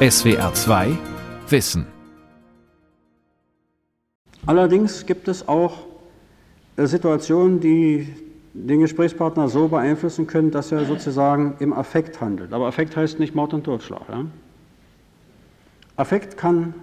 [0.00, 0.96] SWR 2
[1.48, 1.84] Wissen.
[4.46, 5.86] Allerdings gibt es auch
[6.76, 8.14] äh, Situationen, die
[8.54, 12.52] den Gesprächspartner so beeinflussen können, dass er sozusagen im Affekt handelt.
[12.52, 14.02] Aber Affekt heißt nicht Mord und Totschlag.
[14.08, 14.24] Ja?
[15.96, 16.74] Affekt kann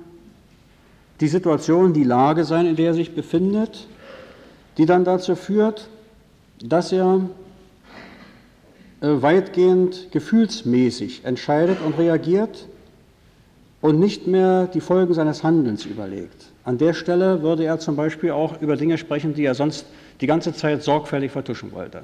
[1.21, 3.87] die Situation, die Lage sein, in der er sich befindet,
[4.77, 5.89] die dann dazu führt,
[6.61, 7.21] dass er
[8.99, 12.67] äh, weitgehend gefühlsmäßig entscheidet und reagiert
[13.85, 16.47] und nicht mehr die Folgen seines Handelns überlegt.
[16.63, 19.85] An der Stelle würde er zum Beispiel auch über Dinge sprechen, die er sonst
[20.21, 22.01] die ganze Zeit sorgfältig vertuschen wollte.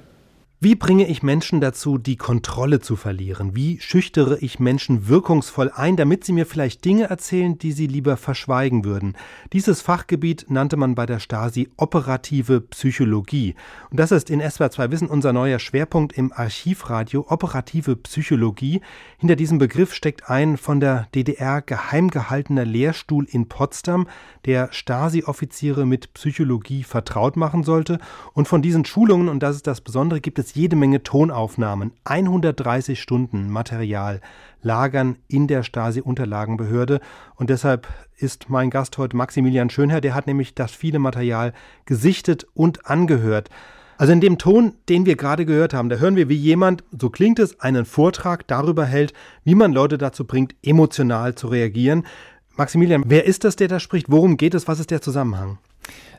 [0.64, 3.56] Wie bringe ich Menschen dazu, die Kontrolle zu verlieren?
[3.56, 8.16] Wie schüchtere ich Menschen wirkungsvoll ein, damit sie mir vielleicht Dinge erzählen, die sie lieber
[8.16, 9.18] verschweigen würden?
[9.54, 13.56] Dieses Fachgebiet nannte man bei der Stasi operative Psychologie.
[13.90, 18.82] Und das ist in SWR 2 Wissen unser neuer Schwerpunkt im Archivradio, operative Psychologie.
[19.18, 24.08] Hinter diesem Begriff steckt ein von der DDR geheim gehaltener Lehrstuhl in Potsdam,
[24.46, 27.98] der Stasi-Offiziere mit Psychologie vertraut machen sollte.
[28.34, 33.02] Und von diesen Schulungen, und das ist das Besondere, gibt es jede Menge Tonaufnahmen, 130
[33.02, 34.22] Stunden Material
[34.62, 37.00] lagern in der Stasi-Unterlagenbehörde.
[37.36, 41.54] Und deshalb ist mein Gast heute Maximilian Schönherr, der hat nämlich das viele Material
[41.86, 43.50] gesichtet und angehört.
[43.98, 47.12] Also in dem Ton, den wir gerade gehört haben, da hören wir, wie jemand, so
[47.12, 52.08] klingt es, einen Vortrag darüber hält, wie man Leute dazu bringt, emotional zu reagieren.
[52.56, 54.10] Maximilian, wer ist das, der da spricht?
[54.10, 54.68] Worum geht es?
[54.68, 55.60] Was ist der Zusammenhang?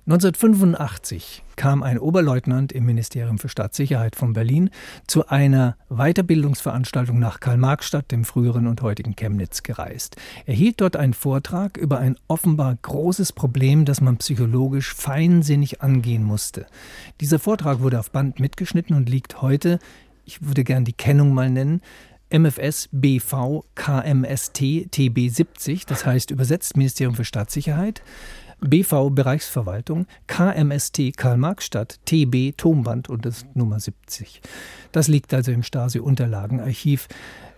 [0.05, 4.71] 1985 kam ein Oberleutnant im Ministerium für Staatssicherheit von Berlin
[5.07, 10.17] zu einer Weiterbildungsveranstaltung nach Karl-Marx-Stadt, dem früheren und heutigen Chemnitz, gereist.
[10.45, 16.25] Er hielt dort einen Vortrag über ein offenbar großes Problem, das man psychologisch feinsinnig angehen
[16.25, 16.67] musste.
[17.21, 19.79] Dieser Vortrag wurde auf Band mitgeschnitten und liegt heute,
[20.25, 21.81] ich würde gern die Kennung mal nennen,
[22.29, 28.03] MFS BV KMST TB 70, das heißt übersetzt Ministerium für Staatssicherheit.
[28.63, 34.41] BV Bereichsverwaltung, KMST Karl-Marx-Stadt, TB Tonband und das Nummer 70.
[34.93, 37.09] Das liegt also im Stasi-Unterlagenarchiv.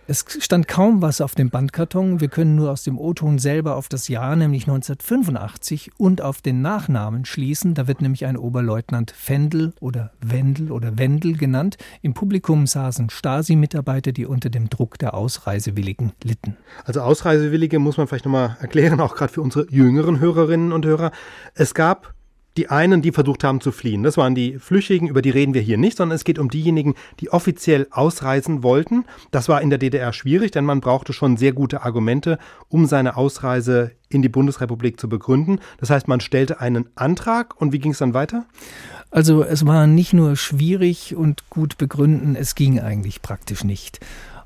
[0.07, 2.21] Es stand kaum was auf dem Bandkarton.
[2.21, 6.61] Wir können nur aus dem O-Ton selber auf das Jahr, nämlich 1985, und auf den
[6.61, 7.73] Nachnamen schließen.
[7.73, 11.77] Da wird nämlich ein Oberleutnant Fendel oder Wendel oder Wendel genannt.
[12.03, 16.55] Im Publikum saßen Stasi-Mitarbeiter, die unter dem Druck der Ausreisewilligen litten.
[16.83, 21.09] Also Ausreisewillige muss man vielleicht nochmal erklären, auch gerade für unsere jüngeren Hörerinnen und Hörer.
[21.55, 22.13] Es gab
[22.57, 24.03] die einen, die versucht haben zu fliehen.
[24.03, 26.95] Das waren die Flüchtigen, über die reden wir hier nicht, sondern es geht um diejenigen,
[27.19, 29.05] die offiziell ausreisen wollten.
[29.31, 32.37] Das war in der DDR schwierig, denn man brauchte schon sehr gute Argumente,
[32.69, 35.59] um seine Ausreise in die Bundesrepublik zu begründen.
[35.79, 38.45] Das heißt, man stellte einen Antrag und wie ging es dann weiter?
[39.11, 43.99] Also es war nicht nur schwierig und gut begründen, es ging eigentlich praktisch nicht.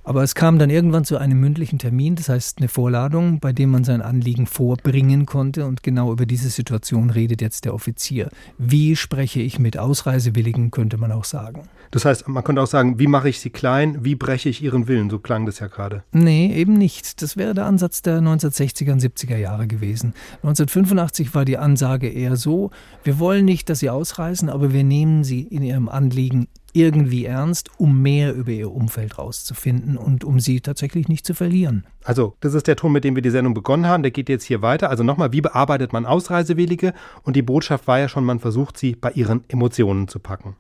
[0.10, 3.70] Aber es kam dann irgendwann zu einem mündlichen Termin, das heißt eine Vorladung, bei dem
[3.70, 5.68] man sein Anliegen vorbringen konnte.
[5.68, 8.32] Und genau über diese Situation redet jetzt der Offizier.
[8.58, 11.70] Wie spreche ich mit Ausreisewilligen, könnte man auch sagen.
[11.92, 14.88] Das heißt, man könnte auch sagen, wie mache ich sie klein, wie breche ich ihren
[14.88, 15.10] Willen?
[15.10, 16.04] So klang das ja gerade.
[16.12, 17.22] Nee, eben nicht.
[17.22, 20.14] Das wäre der Ansatz der 1960er und 70er Jahre gewesen.
[20.44, 22.72] 1985 war die Ansage eher so,
[23.04, 27.70] wir wollen nicht, dass sie ausreisen, aber wir nehmen sie in ihrem Anliegen irgendwie ernst,
[27.78, 31.86] um mehr über ihr Umfeld rauszufinden und um sie tatsächlich nicht zu verlieren.
[32.04, 34.04] Also, das ist der Ton, mit dem wir die Sendung begonnen haben.
[34.04, 34.90] Der geht jetzt hier weiter.
[34.90, 36.94] Also nochmal, wie bearbeitet man Ausreisewillige?
[37.24, 40.56] Und die Botschaft war ja schon, man versucht sie bei ihren Emotionen zu packen.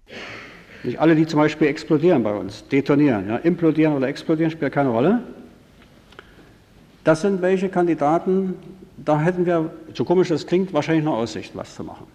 [0.83, 4.89] Nicht alle, die zum Beispiel explodieren bei uns, detonieren, ja, implodieren oder explodieren, spielt keine
[4.89, 5.21] Rolle.
[7.03, 8.55] Das sind welche Kandidaten,
[8.97, 12.07] da hätten wir, so komisch das klingt, wahrscheinlich noch Aussicht, was zu machen.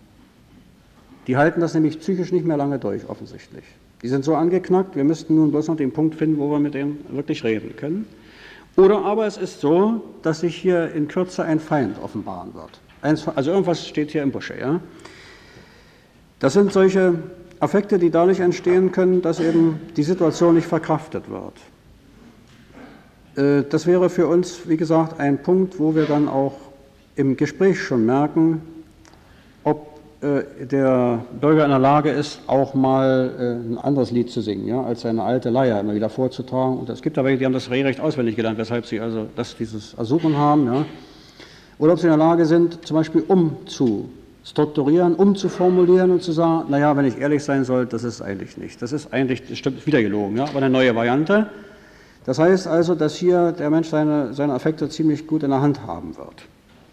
[1.26, 3.64] Die halten das nämlich psychisch nicht mehr lange durch, offensichtlich.
[4.02, 6.74] Die sind so angeknackt, wir müssten nun bloß noch den Punkt finden, wo wir mit
[6.74, 8.06] denen wirklich reden können.
[8.76, 12.80] Oder aber es ist so, dass sich hier in Kürze ein Feind offenbaren wird.
[13.36, 14.58] Also irgendwas steht hier im Busche.
[14.58, 14.80] Ja?
[16.40, 17.14] Das sind solche
[17.64, 21.54] Affekte, die dadurch entstehen können, dass eben die Situation nicht verkraftet wird.
[23.36, 26.54] Äh, das wäre für uns, wie gesagt, ein Punkt, wo wir dann auch
[27.16, 28.62] im Gespräch schon merken,
[29.62, 34.40] ob äh, der Bürger in der Lage ist, auch mal äh, ein anderes Lied zu
[34.40, 36.78] singen, ja, als seine alte Leier immer wieder vorzutragen.
[36.78, 39.56] Und es gibt aber welche, die haben das Rehrecht auswendig gelernt, weshalb sie also das,
[39.56, 40.66] dieses Ersuchen haben.
[40.66, 40.84] Ja.
[41.78, 43.24] Oder ob sie in der Lage sind, zum Beispiel
[44.44, 48.82] umzustrukturieren, umzuformulieren und zu sagen, naja, wenn ich ehrlich sein soll, das ist eigentlich nicht.
[48.82, 51.46] Das ist eigentlich, das stimmt, wieder gelogen, ja, aber eine neue Variante.
[52.26, 55.86] Das heißt also, dass hier der Mensch seine, seine Affekte ziemlich gut in der Hand
[55.86, 56.44] haben wird.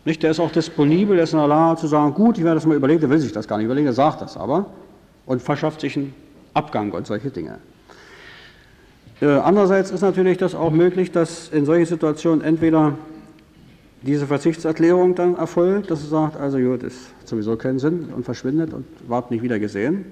[0.05, 0.23] Nicht?
[0.23, 2.65] Der ist auch disponibel, der ist in der Lage zu sagen, gut, ich werde das
[2.65, 4.67] mal überlegen, der will sich das gar nicht überlegen, der sagt das aber
[5.25, 6.13] und verschafft sich einen
[6.53, 7.59] Abgang und solche Dinge.
[9.21, 12.93] Äh, andererseits ist natürlich das auch möglich, dass in solchen Situationen entweder
[14.01, 18.73] diese Verzichtserklärung dann erfolgt, dass er sagt, also gut, ist sowieso keinen Sinn und verschwindet
[18.73, 20.05] und ward nicht wieder gesehen.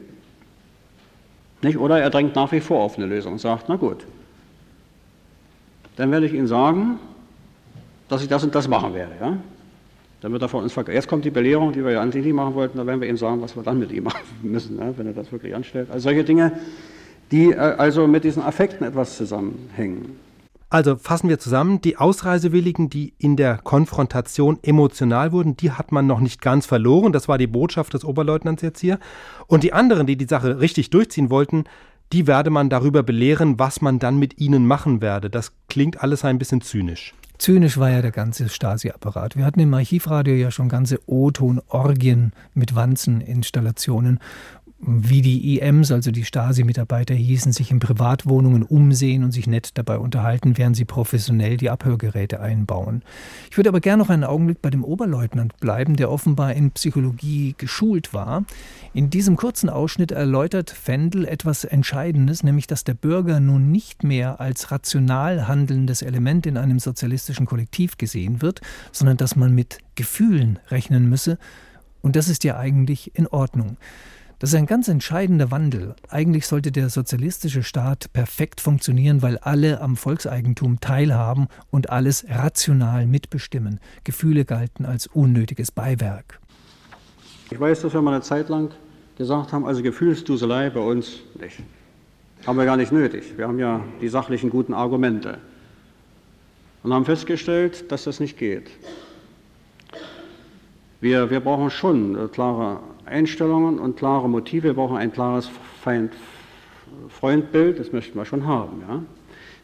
[1.61, 1.77] Nicht?
[1.77, 4.05] Oder er drängt nach wie vor auf eine Lösung und sagt, na gut,
[5.95, 6.99] dann werde ich Ihnen sagen,
[8.07, 9.13] dass ich das und das machen werde.
[9.19, 9.37] Ja?
[10.21, 10.75] Dann wird er von uns.
[10.75, 13.17] Jetzt kommt die Belehrung, die wir ja eigentlich nicht machen wollten, da werden wir Ihnen
[13.17, 14.95] sagen, was wir dann mit ihm machen müssen, ja?
[14.97, 15.89] wenn er das wirklich anstellt.
[15.89, 16.53] Also solche Dinge,
[17.31, 20.28] die äh, also mit diesen Affekten etwas zusammenhängen.
[20.71, 26.05] Also fassen wir zusammen, die Ausreisewilligen, die in der Konfrontation emotional wurden, die hat man
[26.05, 27.11] noch nicht ganz verloren.
[27.11, 28.99] Das war die Botschaft des Oberleutnants jetzt hier.
[29.47, 31.63] Und die anderen, die die Sache richtig durchziehen wollten,
[32.13, 35.29] die werde man darüber belehren, was man dann mit ihnen machen werde.
[35.29, 37.13] Das klingt alles ein bisschen zynisch.
[37.39, 39.37] Zynisch war ja der ganze Stasi-Apparat.
[39.37, 44.19] Wir hatten im Archivradio ja schon ganze O-Ton-Orgien mit Wanzeninstallationen
[44.81, 49.97] wie die IMs, also die Stasi-Mitarbeiter hießen, sich in Privatwohnungen umsehen und sich nett dabei
[49.97, 53.03] unterhalten, während sie professionell die Abhörgeräte einbauen.
[53.51, 57.55] Ich würde aber gerne noch einen Augenblick bei dem Oberleutnant bleiben, der offenbar in Psychologie
[57.57, 58.45] geschult war.
[58.93, 64.39] In diesem kurzen Ausschnitt erläutert Fendel etwas Entscheidendes, nämlich dass der Bürger nun nicht mehr
[64.39, 68.61] als rational handelndes Element in einem sozialistischen Kollektiv gesehen wird,
[68.93, 71.37] sondern dass man mit Gefühlen rechnen müsse.
[72.01, 73.75] Und das ist ja eigentlich in Ordnung.
[74.39, 75.95] Das ist ein ganz entscheidender Wandel.
[76.07, 83.05] Eigentlich sollte der sozialistische Staat perfekt funktionieren, weil alle am Volkseigentum teilhaben und alles rational
[83.05, 83.81] mitbestimmen.
[84.05, 86.39] Gefühle galten als unnötiges Beiwerk.
[87.51, 88.71] Ich weiß, dass wir mal eine Zeit lang
[89.17, 91.61] gesagt haben, also Gefühlsduselei bei uns nicht.
[92.47, 93.37] Haben wir gar nicht nötig.
[93.37, 95.37] Wir haben ja die sachlichen guten Argumente.
[96.83, 98.71] Und haben festgestellt, dass das nicht geht.
[101.01, 104.63] Wir, wir brauchen schon äh, klare Einstellungen und klare Motive.
[104.63, 105.49] Wir brauchen ein klares
[105.81, 108.81] Feind-Freund-Bild, das möchten wir schon haben.
[108.87, 109.03] Ja?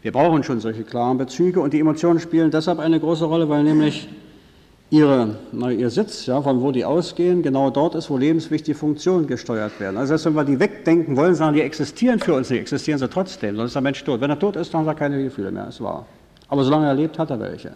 [0.02, 3.64] Wir brauchen schon solche klaren Bezüge und die Emotionen spielen deshalb eine große Rolle, weil
[3.64, 4.08] nämlich
[4.90, 9.28] ihre, na, ihr Sitz, ja, von wo die ausgehen, genau dort ist, wo lebenswichtige Funktionen
[9.28, 9.98] gesteuert werden.
[9.98, 13.10] Also selbst wenn wir die wegdenken wollen, sagen, die existieren für uns nicht, existieren sie
[13.10, 14.22] trotzdem, sonst ist der Mensch tot.
[14.22, 16.06] Wenn er tot ist, dann hat er keine Gefühle mehr, ist wahr.
[16.48, 17.74] Aber solange er lebt, hat er welche.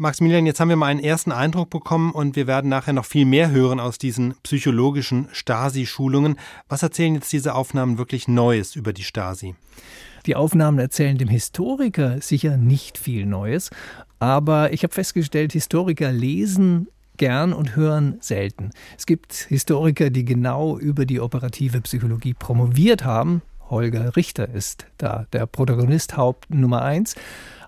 [0.00, 3.24] Maximilian, jetzt haben wir mal einen ersten Eindruck bekommen und wir werden nachher noch viel
[3.24, 6.38] mehr hören aus diesen psychologischen Stasi-Schulungen.
[6.68, 9.56] Was erzählen jetzt diese Aufnahmen wirklich Neues über die Stasi?
[10.24, 13.70] Die Aufnahmen erzählen dem Historiker sicher nicht viel Neues,
[14.20, 16.86] aber ich habe festgestellt, Historiker lesen
[17.16, 18.70] gern und hören selten.
[18.96, 23.42] Es gibt Historiker, die genau über die operative Psychologie promoviert haben.
[23.68, 27.16] Holger Richter ist da der Protagonist Haupt Nummer eins.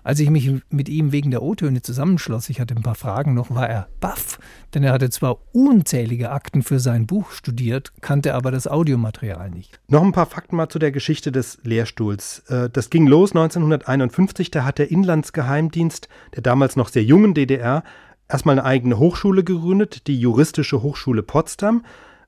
[0.03, 3.53] Als ich mich mit ihm wegen der O-Töne zusammenschloss, ich hatte ein paar Fragen noch,
[3.53, 4.39] war er baff,
[4.73, 9.79] denn er hatte zwar unzählige Akten für sein Buch studiert, kannte aber das Audiomaterial nicht.
[9.87, 12.39] Noch ein paar Fakten mal zu der Geschichte des Lehrstuhls.
[12.47, 17.83] Äh, das ging los 1951, da hat der Inlandsgeheimdienst der damals noch sehr jungen DDR
[18.27, 21.83] erstmal eine eigene Hochschule gegründet, die Juristische Hochschule Potsdam.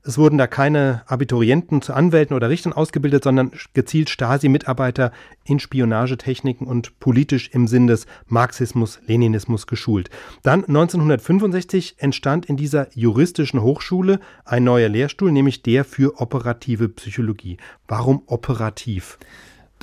[0.06, 5.12] Es wurden da keine Abiturienten zu Anwälten oder Richtern ausgebildet, sondern gezielt Stasi-Mitarbeiter
[5.44, 10.10] in Spionagetechniken und politisch im Sinn des Marxismus, Leninismus geschult.
[10.42, 17.56] Dann 1965 entstand in dieser juristischen Hochschule ein neuer Lehrstuhl, nämlich der für operative Psychologie.
[17.88, 19.18] Warum operativ?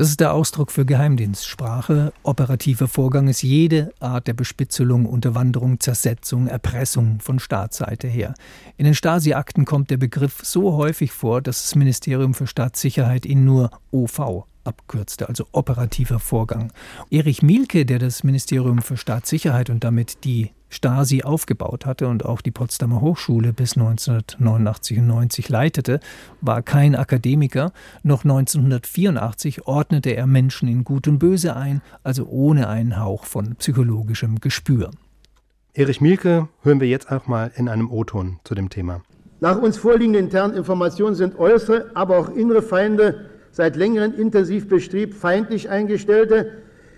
[0.01, 2.11] Das ist der Ausdruck für Geheimdienstsprache.
[2.23, 8.33] Operativer Vorgang ist jede Art der Bespitzelung, Unterwanderung, Zersetzung, Erpressung von Staatsseite her.
[8.77, 13.45] In den Stasi-Akten kommt der Begriff so häufig vor, dass das Ministerium für Staatssicherheit ihn
[13.45, 16.71] nur OV abkürzte, also operativer Vorgang.
[17.09, 22.41] Erich Mielke, der das Ministerium für Staatssicherheit und damit die Stasi aufgebaut hatte und auch
[22.41, 25.99] die Potsdamer Hochschule bis 1989 und 90 leitete,
[26.39, 27.73] war kein Akademiker.
[28.03, 33.55] Noch 1984 ordnete er Menschen in Gut und Böse ein, also ohne einen Hauch von
[33.55, 34.91] psychologischem Gespür.
[35.73, 39.01] Erich Mielke hören wir jetzt auch mal in einem O-Ton zu dem Thema.
[39.41, 45.13] Nach uns vorliegenden internen Informationen sind äußere, aber auch innere Feinde seit längerem intensiv bestrebt,
[45.13, 46.51] feindlich eingestellte,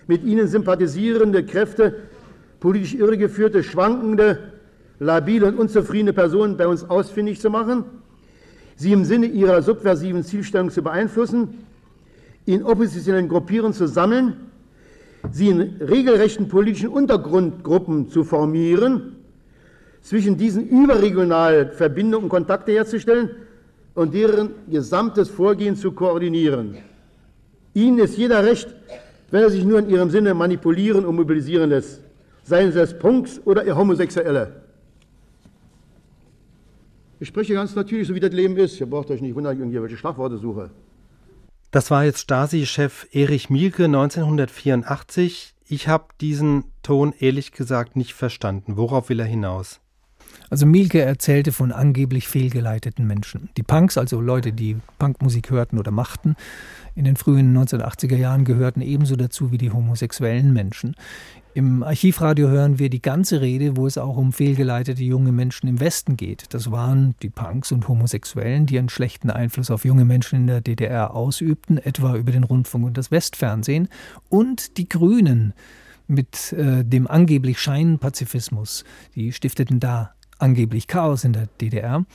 [0.08, 1.96] mit ihnen sympathisierende Kräfte
[2.60, 4.40] politisch irregeführte, schwankende,
[5.00, 7.84] labile und unzufriedene Personen bei uns ausfindig zu machen,
[8.76, 11.66] sie im Sinne ihrer subversiven Zielstellung zu beeinflussen,
[12.46, 14.38] in oppositionellen Gruppieren zu sammeln,
[15.32, 19.16] sie in regelrechten politischen Untergrundgruppen zu formieren,
[20.02, 23.32] zwischen diesen überregional Verbindungen und Kontakte herzustellen
[23.96, 26.78] und deren gesamtes Vorgehen zu koordinieren.
[27.74, 28.68] Ihnen ist jeder recht,
[29.32, 32.04] wenn er sich nur in ihrem Sinne manipulieren und mobilisieren lässt
[32.44, 34.64] seien sie es Punks oder ihr Homosexuelle.
[37.20, 38.80] Ich spreche ganz natürlich, so wie das Leben ist.
[38.80, 40.72] Ihr braucht euch nicht wundern, irgendwelche Schlagworte suche.
[41.72, 45.56] Das war jetzt Stasi-Chef Erich Mielke 1984.
[45.66, 48.78] Ich habe diesen Ton ehrlich gesagt nicht verstanden.
[48.78, 49.80] Worauf will er hinaus?
[50.54, 53.50] Also Mielke erzählte von angeblich fehlgeleiteten Menschen.
[53.58, 56.36] Die Punks, also Leute, die Punkmusik hörten oder machten,
[56.94, 60.96] in den frühen 1980er Jahren gehörten ebenso dazu wie die homosexuellen Menschen.
[61.56, 65.80] Im Archivradio hören wir die ganze Rede, wo es auch um fehlgeleitete junge Menschen im
[65.80, 66.54] Westen geht.
[66.54, 70.62] Das waren die Punks und Homosexuellen, die einen schlechten Einfluss auf junge Menschen in der
[70.62, 73.90] DDR ausübten, etwa über den Rundfunk und das Westfernsehen.
[74.30, 75.56] Und die Grünen
[76.06, 78.84] mit äh, dem angeblich Scheinpazifismus,
[79.16, 82.06] die stifteten da angeblich Chaos in der DDR.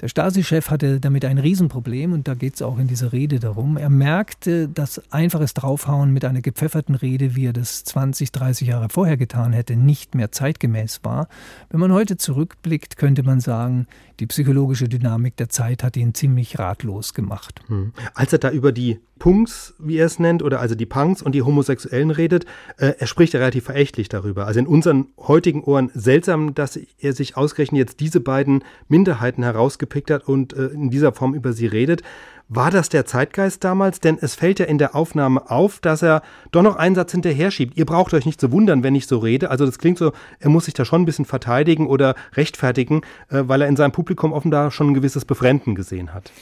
[0.00, 3.76] Der Stasi-Chef hatte damit ein Riesenproblem und da geht es auch in dieser Rede darum.
[3.76, 8.88] Er merkte, dass einfaches Draufhauen mit einer gepfefferten Rede, wie er das 20, 30 Jahre
[8.88, 11.28] vorher getan hätte, nicht mehr zeitgemäß war.
[11.68, 13.86] Wenn man heute zurückblickt, könnte man sagen,
[14.20, 17.60] die psychologische Dynamik der Zeit hat ihn ziemlich ratlos gemacht.
[17.66, 17.92] Hm.
[18.14, 21.34] Als er da über die Punks, wie er es nennt, oder also die Punks und
[21.34, 22.46] die Homosexuellen redet,
[22.78, 24.46] äh, er spricht ja relativ verächtlich darüber.
[24.46, 29.44] Also in unseren heutigen Ohren seltsam, dass er sich ausgerechnet jetzt diese beiden Minderheiten
[29.90, 32.02] herausgepickt hat und äh, in dieser Form über sie redet.
[32.48, 34.00] War das der Zeitgeist damals?
[34.00, 37.52] Denn es fällt ja in der Aufnahme auf, dass er doch noch einen Satz hinterher
[37.52, 37.76] schiebt.
[37.76, 39.50] Ihr braucht euch nicht zu wundern, wenn ich so rede.
[39.50, 43.44] Also das klingt so, er muss sich da schon ein bisschen verteidigen oder rechtfertigen, äh,
[43.46, 46.32] weil er in seinem Publikum offenbar schon ein gewisses Befremden gesehen hat.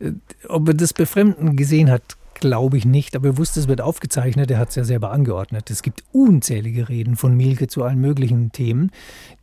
[0.00, 0.12] Äh,
[0.48, 2.02] ob er das Befremden gesehen hat,
[2.42, 5.70] glaube ich nicht, aber er wusste, es wird aufgezeichnet, er hat es ja selber angeordnet.
[5.70, 8.90] Es gibt unzählige Reden von Mielke zu allen möglichen Themen.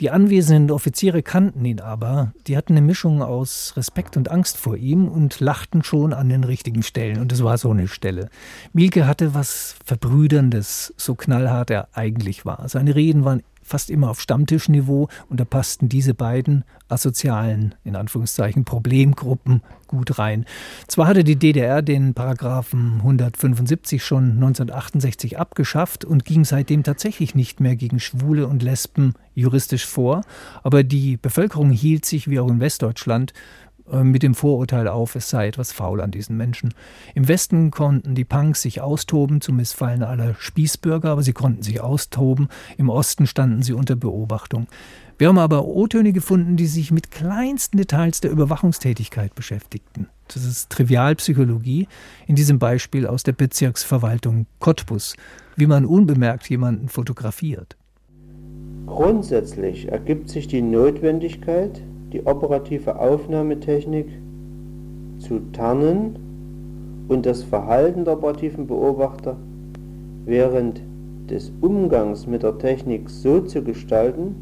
[0.01, 4.75] Die anwesenden Offiziere kannten ihn aber, die hatten eine Mischung aus Respekt und Angst vor
[4.75, 7.22] ihm und lachten schon an den richtigen Stellen.
[7.22, 8.29] Und es war so eine Stelle.
[8.74, 12.68] Mielke hatte was Verbrüderndes, so knallhart er eigentlich war.
[12.68, 18.65] Seine Reden waren fast immer auf Stammtischniveau und da passten diese beiden asozialen, in Anführungszeichen,
[18.65, 20.45] Problemgruppen gut rein.
[20.88, 27.59] Zwar hatte die DDR den Paragraphen 175 schon 1968 abgeschafft und ging seitdem tatsächlich nicht
[27.59, 30.21] mehr gegen Schwule und Lesben juristisch vor,
[30.63, 33.33] aber die Bevölkerung hielt sich, wie auch in Westdeutschland,
[33.91, 36.74] mit dem Vorurteil auf, es sei etwas faul an diesen Menschen.
[37.15, 41.81] Im Westen konnten die Punks sich austoben, zum Missfallen aller Spießbürger, aber sie konnten sich
[41.81, 42.50] austoben.
[42.77, 44.67] Im Osten standen sie unter Beobachtung.
[45.19, 50.08] Wir haben aber O-Töne gefunden, die sich mit kleinsten Details der Überwachungstätigkeit beschäftigten.
[50.34, 51.89] Das ist Trivialpsychologie,
[52.25, 55.15] in diesem Beispiel aus der Bezirksverwaltung Cottbus,
[55.58, 57.75] wie man unbemerkt jemanden fotografiert.
[58.86, 64.07] Grundsätzlich ergibt sich die Notwendigkeit, die operative Aufnahmetechnik
[65.19, 66.15] zu tarnen
[67.07, 69.35] und das Verhalten der operativen Beobachter
[70.25, 70.81] während
[71.29, 74.35] des Umgangs mit der Technik so zu gestalten,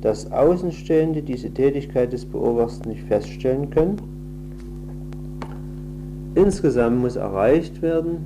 [0.00, 3.96] dass Außenstehende diese Tätigkeit des Beobachters nicht feststellen können.
[6.34, 8.18] Insgesamt muss erreicht werden,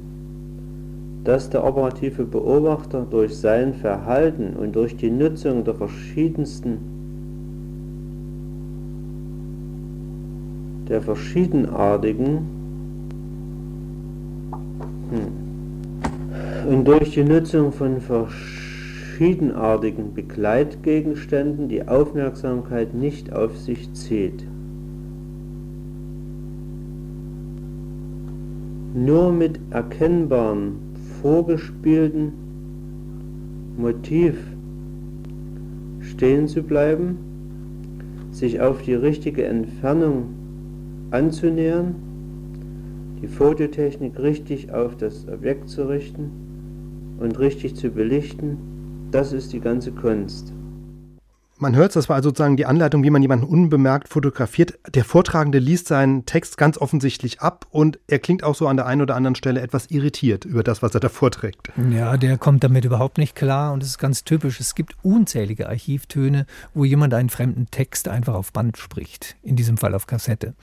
[1.24, 6.99] dass der operative Beobachter durch sein Verhalten und durch die Nutzung der verschiedensten
[10.90, 12.40] der verschiedenartigen
[15.10, 15.40] hm,
[16.68, 24.44] und durch die Nutzung von verschiedenartigen Begleitgegenständen die Aufmerksamkeit nicht auf sich zieht.
[28.92, 30.72] Nur mit erkennbaren,
[31.22, 32.32] vorgespielten
[33.78, 34.34] Motiv
[36.00, 37.18] stehen zu bleiben,
[38.32, 40.39] sich auf die richtige Entfernung
[41.10, 41.94] anzunähern,
[43.22, 46.30] die Fototechnik richtig auf das Objekt zu richten
[47.18, 48.56] und richtig zu belichten,
[49.10, 50.52] das ist die ganze Kunst.
[51.62, 54.78] Man hört, das war also sozusagen die Anleitung, wie man jemanden unbemerkt fotografiert.
[54.94, 58.86] Der Vortragende liest seinen Text ganz offensichtlich ab und er klingt auch so an der
[58.86, 61.70] einen oder anderen Stelle etwas irritiert über das, was er da vorträgt.
[61.90, 64.58] Ja, der kommt damit überhaupt nicht klar und es ist ganz typisch.
[64.58, 69.76] Es gibt unzählige Archivtöne, wo jemand einen fremden Text einfach auf Band spricht, in diesem
[69.76, 70.54] Fall auf Kassette.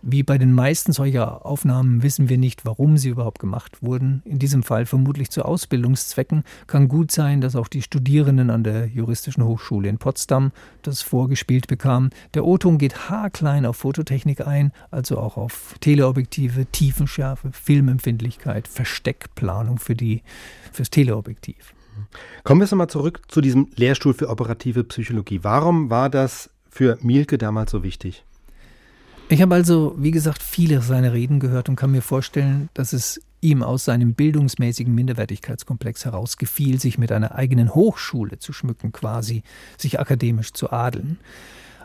[0.00, 4.22] Wie bei den meisten solcher Aufnahmen wissen wir nicht, warum sie überhaupt gemacht wurden.
[4.24, 6.44] In diesem Fall vermutlich zu Ausbildungszwecken.
[6.68, 10.35] Kann gut sein, dass auch die Studierenden an der Juristischen Hochschule in Potsdam
[10.82, 12.10] das vorgespielt bekamen.
[12.34, 19.94] Der O-Ton geht haarklein auf Fototechnik ein, also auch auf Teleobjektive, Tiefenschärfe, Filmempfindlichkeit, Versteckplanung für
[19.94, 20.22] die,
[20.72, 21.74] fürs Teleobjektiv.
[22.44, 25.40] Kommen wir nochmal zurück zu diesem Lehrstuhl für operative Psychologie.
[25.42, 28.24] Warum war das für Mielke damals so wichtig?
[29.28, 33.20] Ich habe also, wie gesagt, viele seiner Reden gehört und kann mir vorstellen, dass es
[33.46, 39.42] ihm aus seinem bildungsmäßigen Minderwertigkeitskomplex heraus gefiel, sich mit einer eigenen Hochschule zu schmücken, quasi
[39.78, 41.18] sich akademisch zu adeln.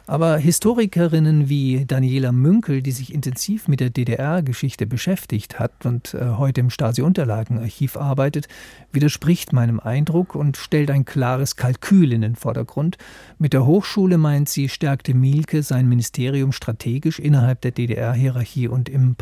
[0.07, 6.31] Aber Historikerinnen wie Daniela Münkel, die sich intensiv mit der DDR-Geschichte beschäftigt hat und äh,
[6.37, 8.47] heute im Stasi-Unterlagenarchiv arbeitet,
[8.91, 12.97] widerspricht meinem Eindruck und stellt ein klares Kalkül in den Vordergrund.
[13.37, 19.15] Mit der Hochschule meint sie, stärkte Mielke sein Ministerium strategisch innerhalb der DDR-Hierarchie und im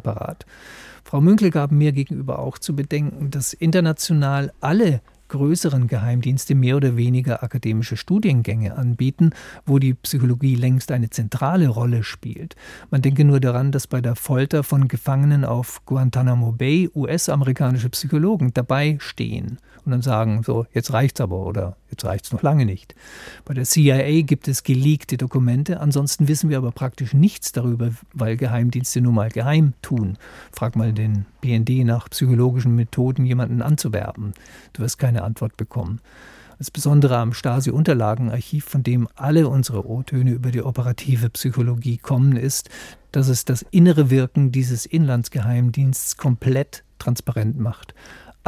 [0.00, 0.46] Parteiapparat.
[1.04, 6.96] Frau Münkel gab mir gegenüber auch zu bedenken, dass international alle größeren Geheimdienste mehr oder
[6.96, 9.30] weniger akademische Studiengänge anbieten,
[9.66, 12.56] wo die Psychologie längst eine zentrale Rolle spielt.
[12.90, 18.52] Man denke nur daran, dass bei der Folter von Gefangenen auf Guantanamo Bay US-amerikanische Psychologen
[18.54, 22.94] dabei stehen und dann sagen, so, jetzt reicht's aber oder jetzt reicht's noch lange nicht.
[23.46, 28.36] Bei der CIA gibt es geleakte Dokumente, ansonsten wissen wir aber praktisch nichts darüber, weil
[28.36, 30.18] Geheimdienste nun mal geheim tun.
[30.52, 34.34] Frag mal den BND nach psychologischen Methoden, jemanden anzuwerben.
[34.74, 36.00] Du wirst keine Antwort bekommen.
[36.58, 42.68] Das Besondere am Stasi-Unterlagenarchiv, von dem alle unsere O-Töne über die operative Psychologie kommen, ist,
[43.12, 47.94] dass es das innere Wirken dieses Inlandsgeheimdienstes komplett transparent macht.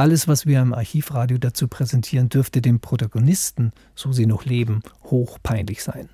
[0.01, 5.83] Alles, was wir im Archivradio dazu präsentieren, dürfte dem Protagonisten, so sie noch leben, hochpeinlich
[5.83, 6.09] sein.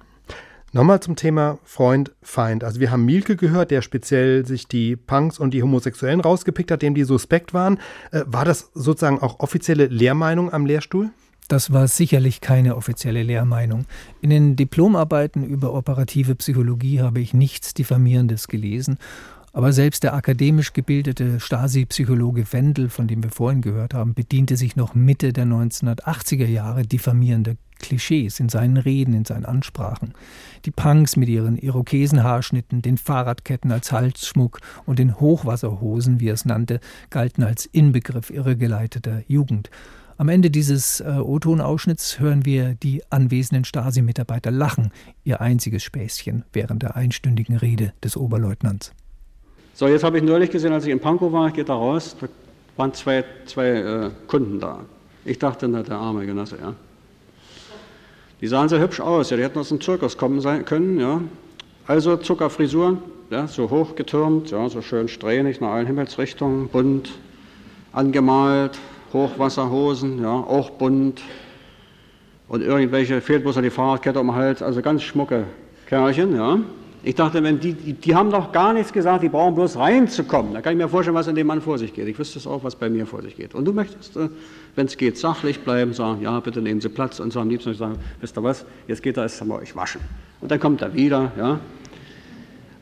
[0.74, 2.66] Nochmal zum Thema Freund, Feind.
[2.66, 6.82] Also wir haben Mielke gehört, der speziell sich die Punks und die Homosexuellen rausgepickt hat,
[6.82, 7.80] dem die suspekt waren.
[8.12, 11.12] Äh, war das sozusagen auch offizielle Lehrmeinung am Lehrstuhl?
[11.48, 13.86] Das war sicherlich keine offizielle Lehrmeinung.
[14.20, 18.98] In den Diplomarbeiten über operative Psychologie habe ich nichts Diffamierendes gelesen
[19.58, 24.76] aber selbst der akademisch gebildete Stasi-Psychologe Wendel, von dem wir vorhin gehört haben, bediente sich
[24.76, 30.14] noch Mitte der 1980er Jahre diffamierender Klischees in seinen Reden, in seinen Ansprachen.
[30.66, 36.46] Die Punks mit ihren Irokesenhaarschnitten, den Fahrradketten als Halsschmuck und den Hochwasserhosen, wie er es
[36.46, 39.72] nannte, galten als Inbegriff irregeleiteter Jugend.
[40.18, 44.92] Am Ende dieses äh, O-Ton-Ausschnitts hören wir die anwesenden Stasi-Mitarbeiter lachen,
[45.24, 48.94] ihr einziges Späßchen während der einstündigen Rede des Oberleutnants.
[49.78, 52.16] So, jetzt habe ich neulich gesehen, als ich in Pankow war, ich gehe da raus,
[52.20, 52.28] da
[52.78, 54.80] waren zwei, zwei äh, Kunden da.
[55.24, 56.74] Ich dachte, na, der arme Genosse, ja.
[58.42, 61.22] Die sahen sehr hübsch aus, ja, die hätten aus dem Zirkus kommen sein, können, ja.
[61.86, 67.12] Also Zuckerfrisuren, ja, so hochgetürmt, ja, so schön strähnig nach allen Himmelsrichtungen, bunt
[67.94, 68.80] angemalt,
[69.14, 71.22] Hochwasserhosen, ja, auch bunt.
[72.48, 75.44] Und irgendwelche, fehlt bloß die Fahrradkette um den Hals, also ganz schmucke
[75.86, 76.58] Kerlchen, ja.
[77.08, 80.54] Ich dachte, wenn die, die, die, haben doch gar nichts gesagt, die brauchen bloß reinzukommen.
[80.54, 82.06] Da kann ich mir vorstellen, was in dem Mann vor sich geht.
[82.06, 83.56] Ich wüsste es auch, was bei mir vor sich geht.
[83.56, 84.28] Und du möchtest, äh,
[84.76, 87.74] wenn es geht, sachlich bleiben, sagen, ja, bitte nehmen Sie Platz und so am liebsten
[87.76, 90.02] sagen, wisst ihr was, jetzt geht er erst einmal euch waschen.
[90.42, 91.62] Und dann kommt er wieder, ja.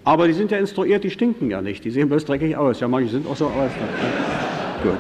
[0.04, 2.80] Aber die sind ja instruiert, die stinken ja nicht, die sehen bloß dreckig aus.
[2.80, 3.70] Ja, manche sind auch so, aber
[4.82, 4.98] gut.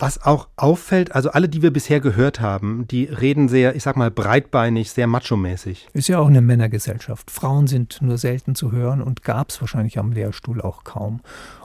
[0.00, 3.96] Was auch auffällt, also alle, die wir bisher gehört haben, die reden sehr, ich sag
[3.96, 5.88] mal, breitbeinig, sehr macho-mäßig.
[5.92, 7.30] Ist ja auch eine Männergesellschaft.
[7.30, 11.20] Frauen sind nur selten zu hören und gab es wahrscheinlich am Lehrstuhl auch kaum.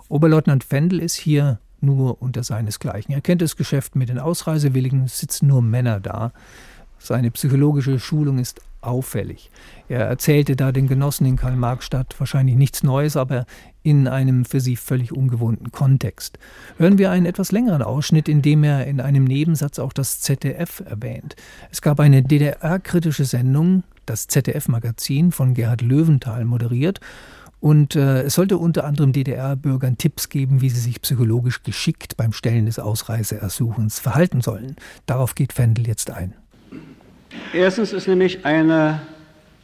[0.09, 3.15] Oberleutnant Fendel ist hier nur unter seinesgleichen.
[3.15, 6.33] Er kennt das Geschäft mit den Ausreisewilligen, es sitzen nur Männer da.
[7.05, 9.51] Seine psychologische Schulung ist auffällig.
[9.89, 13.45] Er erzählte da den Genossen in Karl-Marx-Stadt wahrscheinlich nichts Neues, aber
[13.83, 16.39] in einem für sie völlig ungewohnten Kontext.
[16.77, 20.81] Hören wir einen etwas längeren Ausschnitt, in dem er in einem Nebensatz auch das ZDF
[20.83, 21.35] erwähnt.
[21.69, 27.01] Es gab eine DDR-kritische Sendung, das ZDF-Magazin von Gerhard Löwenthal moderiert,
[27.59, 32.31] und äh, es sollte unter anderem DDR-Bürgern Tipps geben, wie sie sich psychologisch geschickt beim
[32.31, 34.75] Stellen des Ausreiseersuchens verhalten sollen.
[35.07, 36.35] Darauf geht Fendel jetzt ein.
[37.53, 39.01] Erstens ist nämlich eine,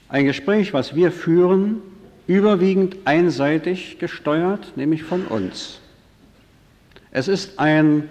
[0.09, 1.81] ein Gespräch, was wir führen,
[2.27, 5.79] überwiegend einseitig gesteuert, nämlich von uns.
[7.11, 8.09] Es ist ein,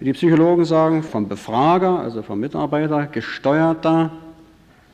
[0.00, 4.10] wie die Psychologen sagen, vom Befrager, also vom Mitarbeiter, gesteuerter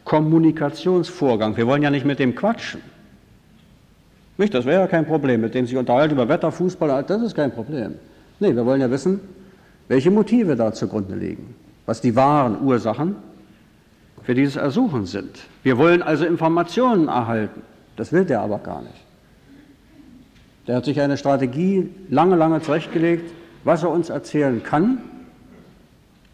[0.05, 1.57] Kommunikationsvorgang.
[1.57, 2.83] Wir wollen ja nicht mit dem quatschen.
[4.37, 7.35] Nicht, das wäre ja kein Problem, mit dem sich unterhalten über Wetter, Fußball, das ist
[7.35, 7.95] kein Problem.
[8.41, 9.21] Nee, wir wollen ja wissen,
[9.89, 11.55] welche Motive da zugrunde liegen,
[11.87, 13.17] was die wahren Ursachen
[14.25, 15.39] für dieses Ersuchen sind.
[15.63, 17.63] Wir wollen also Informationen erhalten.
[17.97, 19.05] Das will der aber gar nicht.
[20.67, 23.31] Der hat sich eine Strategie lange, lange zurechtgelegt,
[23.65, 24.99] was er uns erzählen kann,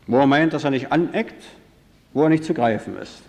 [0.06, 1.42] wo er meint, dass er nicht aneckt,
[2.12, 3.22] wo er nicht zu greifen ist.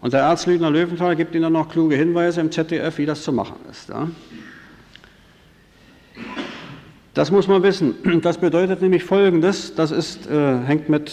[0.00, 3.56] Und der Erzlügner Löwenthal gibt Ihnen noch kluge Hinweise im ZDF, wie das zu machen
[3.70, 3.88] ist.
[3.88, 4.08] Ja?
[7.14, 7.94] Das muss man wissen.
[8.22, 11.12] Das bedeutet nämlich Folgendes, das ist, äh, hängt mit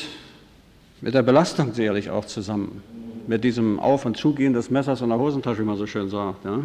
[1.01, 2.83] mit der Belastung sicherlich auch zusammen,
[3.27, 6.45] mit diesem Auf- und Zugehen des Messers in der Hosentasche, wie man so schön sagt.
[6.45, 6.61] Ja.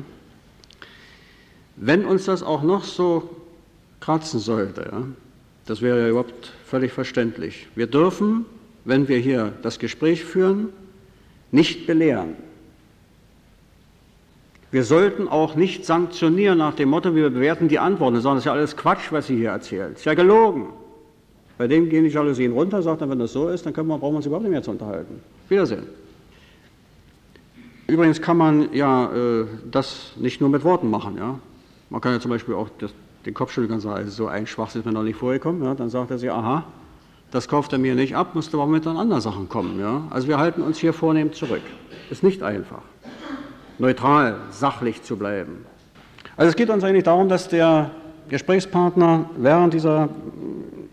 [1.77, 3.31] Wenn uns das auch noch so
[4.01, 5.03] kratzen sollte, ja,
[5.66, 7.68] das wäre ja überhaupt völlig verständlich.
[7.75, 8.44] Wir dürfen,
[8.85, 10.68] wenn wir hier das Gespräch führen,
[11.51, 12.37] nicht belehren.
[14.70, 18.47] Wir sollten auch nicht sanktionieren nach dem Motto, wir bewerten die Antworten, sondern es ist
[18.47, 19.92] ja alles Quatsch, was sie hier erzählt.
[19.92, 20.66] Es ist ja gelogen.
[21.57, 24.12] Bei dem gehen die Jalousien runter, sagt er, wenn das so ist, dann wir, brauchen
[24.12, 25.21] wir uns überhaupt nicht mehr zu unterhalten.
[25.49, 25.85] Wiedersehen.
[27.87, 31.17] Übrigens kann man ja äh, das nicht nur mit Worten machen.
[31.17, 31.38] Ja?
[31.90, 32.93] Man kann ja zum Beispiel auch das,
[33.27, 35.62] den Kopf schütteln und sagen, also so ein Schwachsinn ist mir noch nicht vorgekommen.
[35.62, 35.75] Ja?
[35.75, 36.64] Dann sagt er sich, aha,
[37.31, 39.79] das kauft er mir nicht ab, müsste aber mit anderen Sachen kommen.
[39.79, 40.05] Ja?
[40.11, 41.62] Also wir halten uns hier vornehm zurück.
[42.11, 42.83] Ist nicht einfach
[43.79, 45.67] neutral, sachlich zu bleiben.
[46.37, 47.90] Also es geht uns eigentlich darum, dass der
[48.29, 50.09] Gesprächspartner während dieser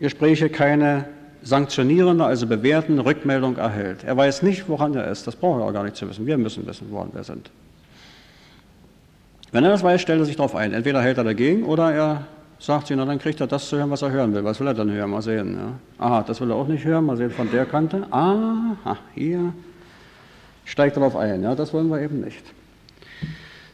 [0.02, 1.06] Gespräche keine
[1.44, 4.04] sanktionierende, also bewertende Rückmeldung erhält.
[4.04, 5.26] Er weiß nicht, woran er ist.
[5.28, 6.26] Das braucht er auch gar nicht zu wissen.
[6.26, 7.50] Wir müssen wissen, woran wir sind.
[9.52, 10.74] Wenn er das weiß, stellt er sich darauf ein.
[10.74, 12.28] Entweder hält er dagegen oder er
[12.60, 14.44] sagt sich, na dann kriegt er das zu hören, was er hören will.
[14.44, 15.10] Was will er dann hören?
[15.10, 15.58] Mal sehen.
[15.58, 16.06] Ja.
[16.06, 17.06] Aha, das will er auch nicht hören.
[17.06, 18.06] Mal sehen von der Kante.
[18.12, 19.54] Aha, hier
[20.66, 21.44] steigt darauf ein.
[21.44, 22.44] Ja, das wollen wir eben nicht.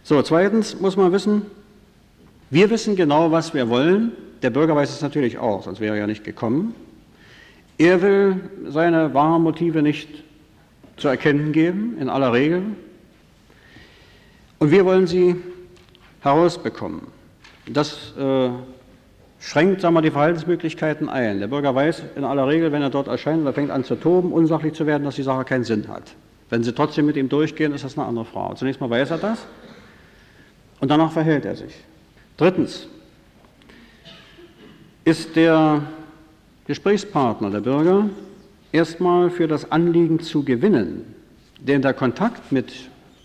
[0.04, 1.44] So, zweitens muss man wissen,
[2.50, 4.12] wir wissen genau, was wir wollen.
[4.42, 6.76] Der Bürger weiß es natürlich auch, sonst wäre er ja nicht gekommen.
[7.78, 10.08] Er will seine wahren Motive nicht
[10.96, 12.64] zu erkennen geben, in aller Regel.
[14.60, 15.36] Und wir wollen sie
[16.22, 17.02] herausbekommen.
[17.68, 18.50] Das äh,
[19.40, 21.40] schränkt sagen wir, die Verhaltensmöglichkeiten ein.
[21.40, 23.96] Der Bürger weiß in aller Regel, wenn er dort erscheint und er fängt an zu
[23.96, 26.16] toben, unsachlich zu werden, dass die Sache keinen Sinn hat.
[26.50, 28.56] Wenn sie trotzdem mit ihm durchgehen, ist das eine andere Frage.
[28.56, 29.46] Zunächst mal weiß er das.
[30.80, 31.76] Und danach verhält er sich.
[32.38, 32.88] Drittens
[35.04, 35.82] ist der
[36.68, 38.10] Gesprächspartner, der Bürger,
[38.72, 41.16] erstmal für das Anliegen zu gewinnen.
[41.60, 42.72] Denn der Kontakt mit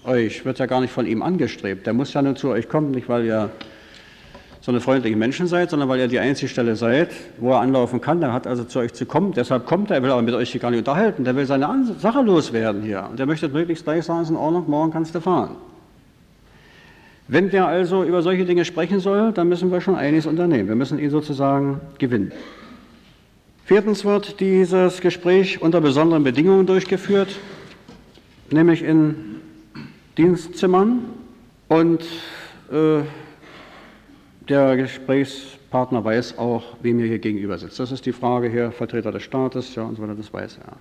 [0.05, 1.87] euch wird ja gar nicht von ihm angestrebt.
[1.87, 3.51] Der muss ja nur zu euch kommen, nicht weil ihr
[4.63, 8.01] so eine freundliche Menschen seid, sondern weil ihr die einzige Stelle seid, wo er anlaufen
[8.01, 8.21] kann.
[8.21, 9.33] Der hat also zu euch zu kommen.
[9.33, 11.25] Deshalb kommt er, er will aber mit euch hier gar nicht unterhalten.
[11.25, 13.09] Der will seine Sache loswerden hier.
[13.11, 15.57] Und der möchte möglichst gleich sagen, ist in Ordnung, morgen kannst du fahren.
[17.29, 20.69] Wenn der also über solche Dinge sprechen soll, dann müssen wir schon einiges unternehmen.
[20.69, 22.33] Wir müssen ihn sozusagen gewinnen.
[23.65, 27.39] Viertens wird dieses Gespräch unter besonderen Bedingungen durchgeführt,
[28.51, 29.37] nämlich in
[30.19, 31.05] Dienstzimmern
[31.69, 32.03] und
[32.71, 33.03] äh,
[34.49, 37.79] der Gesprächspartner weiß auch, wem er hier gegenüber sitzt.
[37.79, 40.77] Das ist die Frage hier, Vertreter des Staates, ja und so weiter, das weiß er.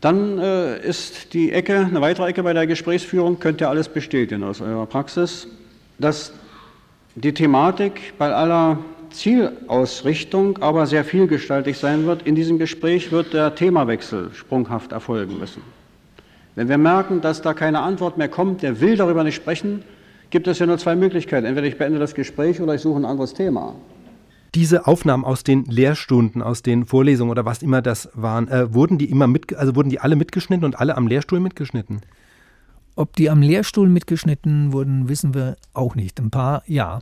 [0.00, 4.42] Dann äh, ist die Ecke, eine weitere Ecke bei der Gesprächsführung, könnt ihr alles bestätigen
[4.42, 5.46] aus eurer Praxis
[6.00, 6.32] dass
[7.14, 8.78] die Thematik bei aller
[9.10, 12.22] Zielausrichtung aber sehr vielgestaltig sein wird.
[12.22, 15.62] In diesem Gespräch wird der Themawechsel sprunghaft erfolgen müssen.
[16.54, 19.82] Wenn wir merken, dass da keine Antwort mehr kommt, der will darüber nicht sprechen,
[20.30, 21.46] gibt es ja nur zwei Möglichkeiten.
[21.46, 23.74] Entweder ich beende das Gespräch oder ich suche ein anderes Thema.
[24.54, 28.98] Diese Aufnahmen aus den Lehrstunden, aus den Vorlesungen oder was immer das waren, äh, wurden
[28.98, 32.00] die immer mit, also wurden die alle mitgeschnitten und alle am Lehrstuhl mitgeschnitten?
[32.96, 36.20] Ob die am Lehrstuhl mitgeschnitten wurden, wissen wir auch nicht.
[36.20, 37.00] Ein paar ja.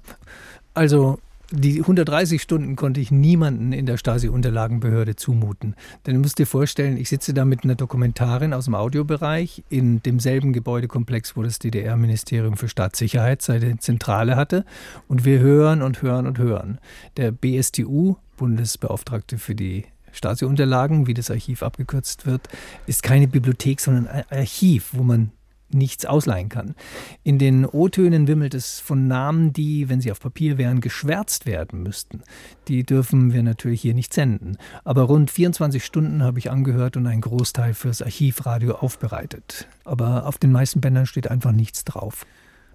[0.75, 1.19] Also
[1.51, 5.75] die 130 Stunden konnte ich niemanden in der Stasi-Unterlagenbehörde zumuten.
[6.05, 10.03] Denn du musst dir vorstellen, ich sitze da mit einer Dokumentarin aus dem Audiobereich in
[10.03, 14.67] demselben Gebäudekomplex, wo das DDR-Ministerium für Staatssicherheit seine Zentrale hatte.
[15.09, 16.79] Und wir hören und hören und hören.
[17.17, 22.49] Der BSTU, Bundesbeauftragte für die Stasi-Unterlagen, wie das Archiv abgekürzt wird,
[22.87, 25.33] ist keine Bibliothek, sondern ein Archiv, wo man
[25.70, 26.74] nichts ausleihen kann.
[27.22, 31.83] In den O-Tönen wimmelt es von Namen, die, wenn sie auf Papier wären, geschwärzt werden
[31.83, 32.22] müssten.
[32.68, 34.57] Die dürfen wir natürlich hier nicht senden.
[34.85, 39.68] Aber rund 24 Stunden habe ich angehört und einen Großteil fürs Archivradio aufbereitet.
[39.85, 42.26] Aber auf den meisten Bändern steht einfach nichts drauf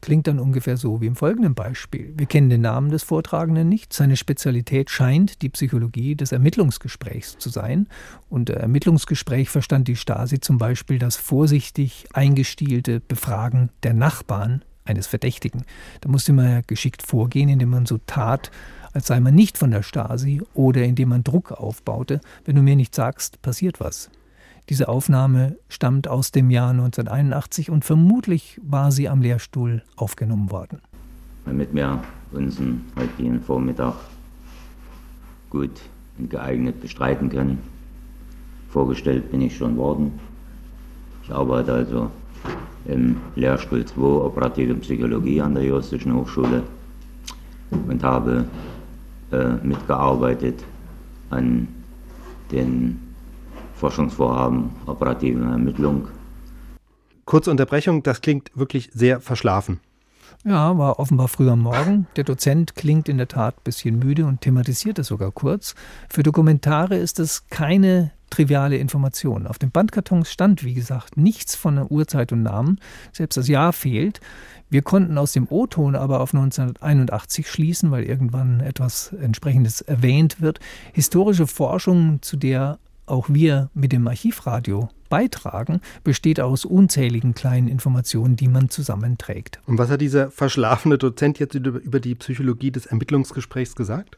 [0.03, 2.13] klingt dann ungefähr so wie im folgenden Beispiel.
[2.17, 3.93] Wir kennen den Namen des Vortragenden nicht.
[3.93, 7.87] Seine Spezialität scheint die Psychologie des Ermittlungsgesprächs zu sein.
[8.29, 15.63] Unter Ermittlungsgespräch verstand die Stasi zum Beispiel das vorsichtig eingestielte Befragen der Nachbarn eines Verdächtigen.
[16.01, 18.51] Da musste man ja geschickt vorgehen, indem man so tat,
[18.91, 22.19] als sei man nicht von der Stasi oder indem man Druck aufbaute.
[22.43, 24.09] Wenn du mir nicht sagst, passiert was.
[24.69, 30.79] Diese Aufnahme stammt aus dem Jahr 1981 und vermutlich war sie am Lehrstuhl aufgenommen worden.
[31.45, 33.95] Damit wir unseren heutigen Vormittag
[35.49, 35.81] gut
[36.17, 37.59] und geeignet bestreiten können.
[38.69, 40.19] Vorgestellt bin ich schon worden.
[41.23, 42.09] Ich arbeite also
[42.85, 46.63] im Lehrstuhl 2 Operative Psychologie an der Juristischen Hochschule
[47.69, 48.45] und habe
[49.31, 50.63] äh, mitgearbeitet
[51.29, 51.67] an
[52.51, 53.12] den
[53.83, 56.07] Forschungsvorhaben, operative Ermittlung.
[57.25, 59.81] Kurze Unterbrechung, das klingt wirklich sehr verschlafen.
[60.45, 62.07] Ja, war offenbar früh am Morgen.
[62.15, 65.75] Der Dozent klingt in der Tat ein bisschen müde und thematisiert es sogar kurz.
[66.09, 69.47] Für Dokumentare ist es keine triviale Informationen.
[69.47, 72.79] Auf den Bandkartons stand, wie gesagt, nichts von der Uhrzeit und Namen.
[73.11, 74.21] Selbst das Jahr fehlt.
[74.69, 80.61] Wir konnten aus dem O-Ton aber auf 1981 schließen, weil irgendwann etwas entsprechendes erwähnt wird.
[80.93, 88.35] Historische Forschung, zu der auch wir mit dem Archivradio beitragen, besteht aus unzähligen kleinen Informationen,
[88.35, 89.59] die man zusammenträgt.
[89.67, 94.17] Und was hat dieser verschlafene Dozent jetzt über die Psychologie des Ermittlungsgesprächs gesagt?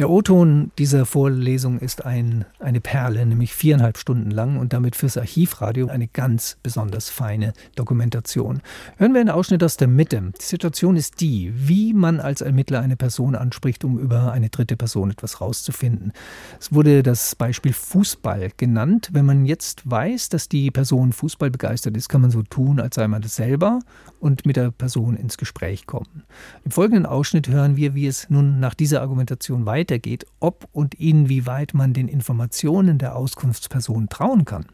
[0.00, 5.18] Der O-Ton dieser Vorlesung ist ein, eine Perle, nämlich viereinhalb Stunden lang und damit fürs
[5.18, 8.62] Archivradio eine ganz besonders feine Dokumentation.
[8.96, 10.32] Hören wir einen Ausschnitt aus der Mitte.
[10.40, 14.74] Die Situation ist die, wie man als Ermittler eine Person anspricht, um über eine dritte
[14.74, 16.12] Person etwas rauszufinden.
[16.58, 19.10] Es wurde das Beispiel Fußball genannt.
[19.12, 22.94] Wenn man jetzt weiß, dass die Person Fußball begeistert ist, kann man so tun, als
[22.94, 23.80] sei man das selber
[24.18, 26.24] und mit der Person ins Gespräch kommen.
[26.64, 30.94] Im folgenden Ausschnitt hören wir, wie es nun nach dieser Argumentation weitergeht weitergeht, ob und
[30.94, 34.66] inwieweit man den Informationen der Auskunftsperson trauen kann.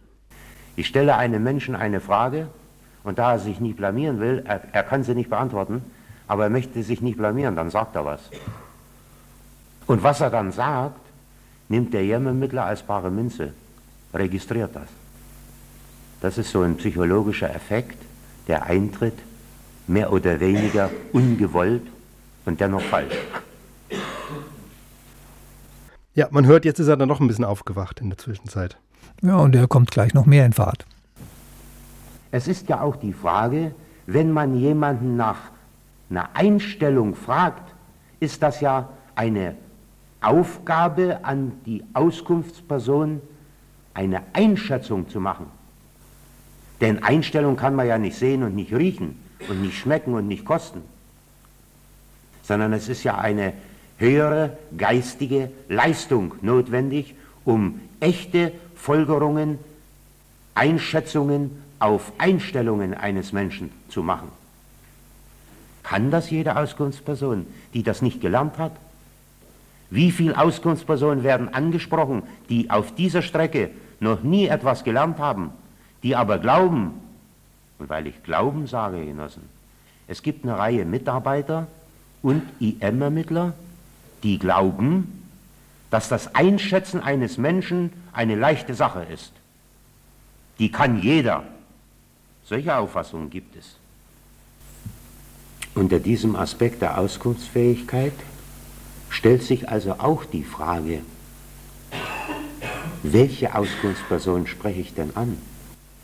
[0.76, 2.48] Ich stelle einem Menschen eine Frage
[3.02, 5.82] und da er sich nicht blamieren will, er, er kann sie nicht beantworten,
[6.28, 8.20] aber er möchte sich nicht blamieren, dann sagt er was.
[9.86, 11.00] Und was er dann sagt,
[11.68, 13.54] nimmt der Jämmermittler als bare Münze,
[14.12, 14.88] registriert das.
[16.20, 17.98] Das ist so ein psychologischer Effekt,
[18.48, 19.18] der eintritt,
[19.86, 21.86] mehr oder weniger ungewollt
[22.44, 23.16] und dennoch falsch.
[26.16, 28.78] Ja, man hört, jetzt ist er dann noch ein bisschen aufgewacht in der Zwischenzeit.
[29.20, 30.86] Ja, und er kommt gleich noch mehr in Fahrt.
[32.30, 33.74] Es ist ja auch die Frage,
[34.06, 35.36] wenn man jemanden nach
[36.08, 37.74] einer Einstellung fragt,
[38.18, 39.56] ist das ja eine
[40.22, 43.20] Aufgabe an die Auskunftsperson,
[43.92, 45.46] eine Einschätzung zu machen.
[46.80, 50.46] Denn Einstellung kann man ja nicht sehen und nicht riechen und nicht schmecken und nicht
[50.46, 50.80] kosten,
[52.42, 53.52] sondern es ist ja eine
[53.98, 59.58] höhere geistige Leistung notwendig, um echte Folgerungen,
[60.54, 64.28] Einschätzungen auf Einstellungen eines Menschen zu machen.
[65.82, 68.72] Kann das jede Auskunftsperson, die das nicht gelernt hat?
[69.90, 75.50] Wie viele Auskunftspersonen werden angesprochen, die auf dieser Strecke noch nie etwas gelernt haben,
[76.02, 76.94] die aber glauben,
[77.78, 79.42] und weil ich Glauben sage, Genossen,
[80.08, 81.66] es gibt eine Reihe Mitarbeiter
[82.22, 83.54] und IM-Ermittler,
[84.26, 85.22] die glauben,
[85.90, 89.32] dass das Einschätzen eines Menschen eine leichte Sache ist.
[90.58, 91.44] Die kann jeder.
[92.44, 93.76] Solche Auffassungen gibt es.
[95.76, 98.14] Unter diesem Aspekt der Auskunftsfähigkeit
[99.10, 101.02] stellt sich also auch die Frage,
[103.04, 105.38] welche Auskunftsperson spreche ich denn an?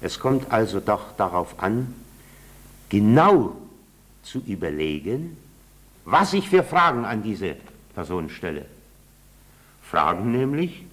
[0.00, 1.92] Es kommt also doch darauf an,
[2.88, 3.56] genau
[4.22, 5.36] zu überlegen,
[6.04, 7.56] was ich für Fragen an diese
[7.94, 8.66] Person stelle.
[9.82, 10.84] Fragen nämlich,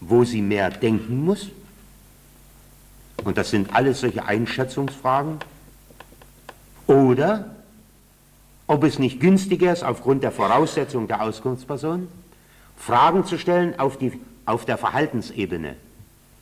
[0.00, 1.48] wo sie mehr denken muss.
[3.24, 5.38] Und das sind alles solche Einschätzungsfragen.
[6.86, 7.54] Oder
[8.66, 12.08] ob es nicht günstiger ist, aufgrund der Voraussetzung der Auskunftsperson,
[12.76, 15.76] Fragen zu stellen auf, die, auf der Verhaltensebene.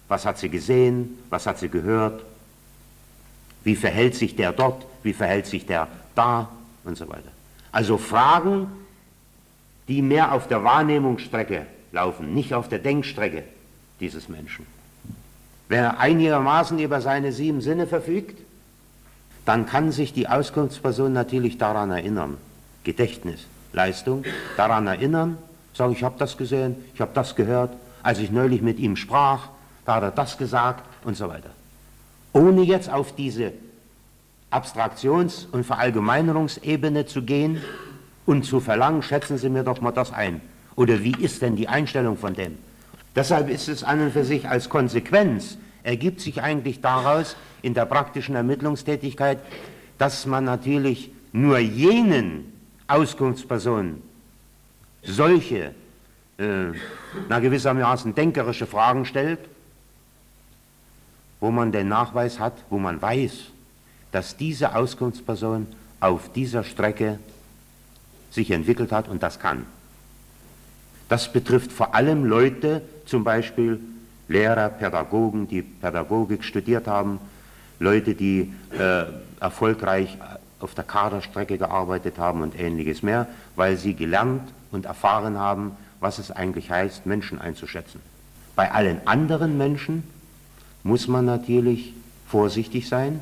[0.09, 1.19] Was hat sie gesehen?
[1.31, 2.25] Was hat sie gehört?
[3.65, 4.87] Wie verhält sich der dort?
[5.03, 6.49] Wie verhält sich der da?
[6.85, 7.31] Und so weiter.
[7.73, 8.69] Also Fragen,
[9.89, 13.45] die mehr auf der Wahrnehmungsstrecke laufen, nicht auf der Denkstrecke
[13.99, 14.67] dieses Menschen.
[15.69, 18.39] Wenn er einigermaßen über seine sieben Sinne verfügt,
[19.45, 22.37] dann kann sich die Auskunftsperson natürlich daran erinnern,
[22.85, 24.25] Gedächtnis, Leistung,
[24.57, 25.39] daran erinnern,
[25.75, 29.49] sagen, ich habe das gesehen, ich habe das gehört, als ich neulich mit ihm sprach,
[29.87, 31.51] da hat er das gesagt und so weiter.
[32.33, 33.53] Ohne jetzt auf diese
[34.53, 37.63] Abstraktions- und Verallgemeinerungsebene zu gehen
[38.27, 40.41] und zu verlangen, schätzen Sie mir doch mal das ein.
[40.77, 42.59] Oder wie ist denn die Einstellung von dem?
[43.15, 47.87] Deshalb ist es an und für sich als Konsequenz, ergibt sich eigentlich daraus in der
[47.87, 49.39] praktischen Ermittlungstätigkeit,
[49.99, 52.53] dass man natürlich nur jenen
[52.87, 54.03] Auskunftspersonen
[55.03, 55.75] solche,
[56.39, 56.67] äh,
[57.29, 59.41] na gewissermaßen denkerische Fragen stellt,
[61.41, 63.53] wo man den Nachweis hat, wo man weiß,
[64.13, 65.67] dass diese Auskunftsperson
[66.01, 67.19] auf dieser Strecke
[68.31, 69.67] sich entwickelt hat und das kann.
[71.09, 73.81] Das betrifft vor allem Leute, zum Beispiel
[74.29, 77.19] Lehrer, Pädagogen, die Pädagogik studiert haben,
[77.79, 79.05] Leute, die äh,
[79.41, 80.17] erfolgreich
[80.61, 86.19] auf der Kaderstrecke gearbeitet haben und ähnliches mehr, weil sie gelernt und erfahren haben, was
[86.19, 88.01] es eigentlich heißt, Menschen einzuschätzen.
[88.55, 90.05] Bei allen anderen Menschen
[90.83, 91.93] muss man natürlich
[92.27, 93.21] vorsichtig sein,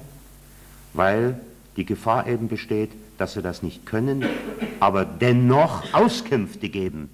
[0.92, 1.40] weil
[1.76, 4.24] die Gefahr eben besteht, dass sie das nicht können,
[4.80, 7.10] aber dennoch Auskünfte geben.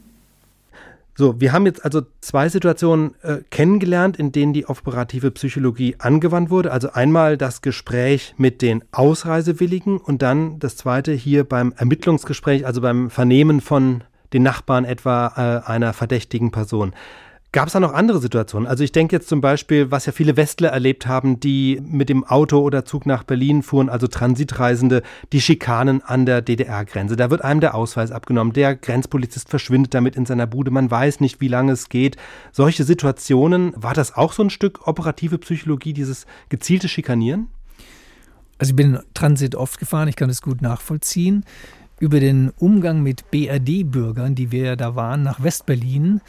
[1.18, 6.50] So, wir haben jetzt also zwei Situationen äh, kennengelernt, in denen die operative Psychologie angewandt
[6.50, 6.72] wurde.
[6.72, 12.82] Also einmal das Gespräch mit den Ausreisewilligen und dann das zweite hier beim Ermittlungsgespräch, also
[12.82, 16.92] beim Vernehmen von den Nachbarn etwa äh, einer verdächtigen Person.
[17.56, 18.68] Gab es da noch andere Situationen?
[18.68, 22.22] Also ich denke jetzt zum Beispiel, was ja viele Westler erlebt haben, die mit dem
[22.22, 27.16] Auto oder Zug nach Berlin fuhren, also Transitreisende, die Schikanen an der DDR-Grenze.
[27.16, 28.52] Da wird einem der Ausweis abgenommen.
[28.52, 30.70] Der Grenzpolizist verschwindet damit in seiner Bude.
[30.70, 32.18] Man weiß nicht, wie lange es geht.
[32.52, 37.48] Solche Situationen, war das auch so ein Stück operative Psychologie, dieses gezielte Schikanieren?
[38.58, 41.42] Also ich bin Transit oft gefahren, ich kann das gut nachvollziehen.
[41.98, 46.20] Über den Umgang mit BRD-Bürgern, die wir da waren, nach Westberlin,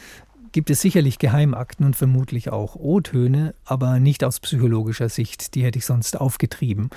[0.52, 5.78] gibt es sicherlich Geheimakten und vermutlich auch O-Töne, aber nicht aus psychologischer Sicht, die hätte
[5.78, 6.90] ich sonst aufgetrieben.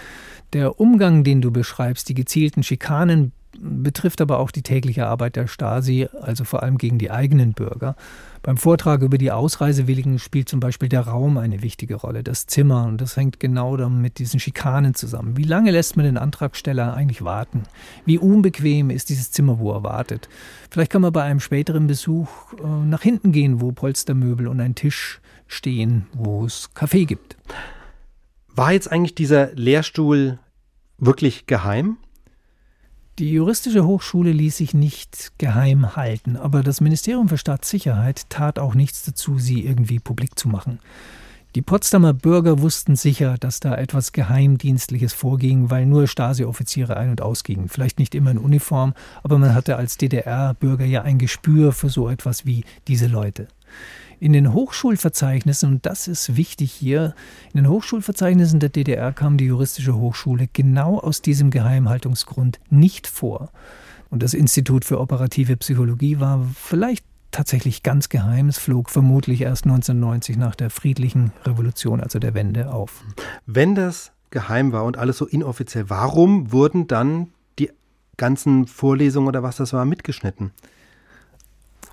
[0.53, 5.47] Der Umgang, den du beschreibst, die gezielten Schikanen, betrifft aber auch die tägliche Arbeit der
[5.47, 7.95] Stasi, also vor allem gegen die eigenen Bürger.
[8.41, 12.85] Beim Vortrag über die Ausreisewilligen spielt zum Beispiel der Raum eine wichtige Rolle, das Zimmer,
[12.85, 15.37] und das hängt genau dann mit diesen Schikanen zusammen.
[15.37, 17.63] Wie lange lässt man den Antragsteller eigentlich warten?
[18.05, 20.27] Wie unbequem ist dieses Zimmer, wo er wartet?
[20.71, 24.73] Vielleicht kann man bei einem späteren Besuch äh, nach hinten gehen, wo Polstermöbel und ein
[24.73, 27.37] Tisch stehen, wo es Kaffee gibt.
[28.47, 30.39] War jetzt eigentlich dieser Lehrstuhl
[30.97, 31.97] wirklich geheim?
[33.21, 38.73] Die juristische Hochschule ließ sich nicht geheim halten, aber das Ministerium für Staatssicherheit tat auch
[38.73, 40.79] nichts dazu, sie irgendwie publik zu machen.
[41.53, 47.21] Die Potsdamer Bürger wussten sicher, dass da etwas Geheimdienstliches vorging, weil nur Stasi-Offiziere ein- und
[47.21, 47.69] ausgingen.
[47.69, 52.09] Vielleicht nicht immer in Uniform, aber man hatte als DDR-Bürger ja ein Gespür für so
[52.09, 53.49] etwas wie diese Leute.
[54.21, 57.15] In den Hochschulverzeichnissen, und das ist wichtig hier,
[57.53, 63.49] in den Hochschulverzeichnissen der DDR kam die juristische Hochschule genau aus diesem Geheimhaltungsgrund nicht vor.
[64.11, 68.47] Und das Institut für operative Psychologie war vielleicht tatsächlich ganz geheim.
[68.47, 73.03] Es flog vermutlich erst 1990 nach der friedlichen Revolution, also der Wende, auf.
[73.47, 77.71] Wenn das geheim war und alles so inoffiziell, warum wurden dann die
[78.17, 80.51] ganzen Vorlesungen oder was das war mitgeschnitten?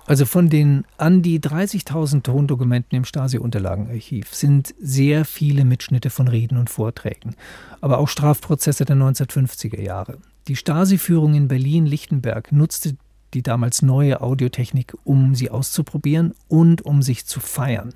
[0.09, 6.57] Also von den an die 30.000 Tondokumenten im Stasi-Unterlagenarchiv sind sehr viele Mitschnitte von Reden
[6.57, 7.35] und Vorträgen,
[7.79, 10.17] aber auch Strafprozesse der 1950er Jahre.
[10.47, 12.97] Die Stasi-Führung in Berlin-Lichtenberg nutzte
[13.33, 17.93] die damals neue Audiotechnik, um sie auszuprobieren und um sich zu feiern.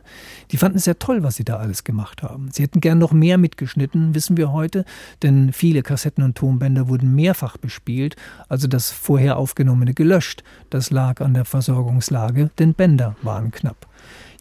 [0.52, 2.50] Die fanden es sehr toll, was sie da alles gemacht haben.
[2.52, 4.86] Sie hätten gern noch mehr mitgeschnitten, wissen wir heute,
[5.22, 8.16] denn viele Kassetten und Tonbänder wurden mehrfach bespielt,
[8.50, 10.44] also das vorher aufgenommene gelöscht.
[10.70, 13.88] Das lag an der Versorgungslage, denn Bänder waren knapp.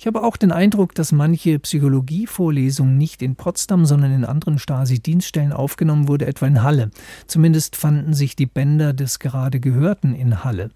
[0.02, 5.52] Ich habe auch den Eindruck, dass manche Psychologievorlesung nicht in Potsdam, sondern in anderen Stasi-Dienststellen
[5.52, 6.90] aufgenommen wurde, etwa in Halle.
[7.28, 10.70] Zumindest fanden sich die Bänder des gerade Gehörten in Halle.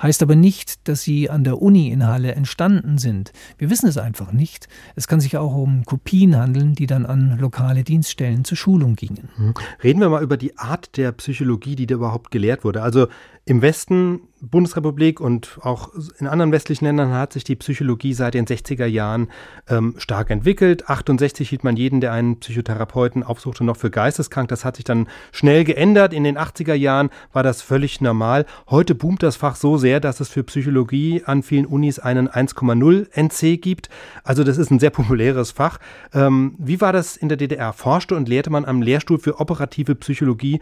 [0.00, 3.32] Heißt aber nicht, dass sie an der Uni in Halle entstanden sind.
[3.58, 4.68] Wir wissen es einfach nicht.
[4.94, 9.28] Es kann sich auch um Kopien handeln, die dann an lokale Dienststellen zur Schulung gingen.
[9.36, 9.54] Mhm.
[9.82, 12.82] Reden wir mal über die Art der Psychologie, die da überhaupt gelehrt wurde.
[12.82, 13.08] Also
[13.48, 18.44] im Westen, Bundesrepublik und auch in anderen westlichen Ländern hat sich die Psychologie seit den
[18.44, 19.28] 60er Jahren
[19.70, 20.90] ähm, stark entwickelt.
[20.90, 24.50] 68 hielt man jeden, der einen Psychotherapeuten aufsuchte, noch für geisteskrank.
[24.50, 26.12] Das hat sich dann schnell geändert.
[26.12, 28.44] In den 80er Jahren war das völlig normal.
[28.68, 33.08] Heute boomt das Fach so sehr, dass es für Psychologie an vielen Unis einen 1,0
[33.14, 33.88] NC gibt.
[34.24, 35.78] Also das ist ein sehr populäres Fach.
[36.12, 37.72] Ähm, wie war das in der DDR?
[37.72, 40.60] Forschte und lehrte man am Lehrstuhl für operative Psychologie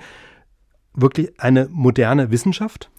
[0.96, 2.90] wirklich eine moderne Wissenschaft?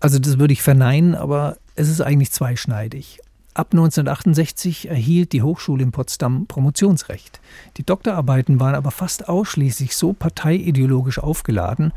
[0.00, 3.20] Also das würde ich verneinen, aber es ist eigentlich zweischneidig.
[3.54, 7.40] Ab 1968 erhielt die Hochschule in Potsdam Promotionsrecht.
[7.76, 11.92] Die Doktorarbeiten waren aber fast ausschließlich so parteiideologisch aufgeladen,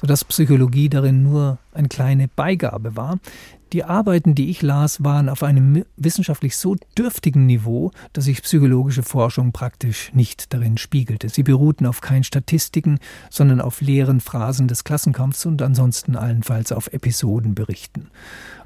[0.00, 3.18] sodass Psychologie darin nur eine kleine Beigabe war.
[3.72, 9.04] Die Arbeiten, die ich las, waren auf einem wissenschaftlich so dürftigen Niveau, dass sich psychologische
[9.04, 11.28] Forschung praktisch nicht darin spiegelte.
[11.28, 12.98] Sie beruhten auf keinen Statistiken,
[13.30, 18.08] sondern auf leeren Phrasen des Klassenkampfs und ansonsten allenfalls auf Episodenberichten.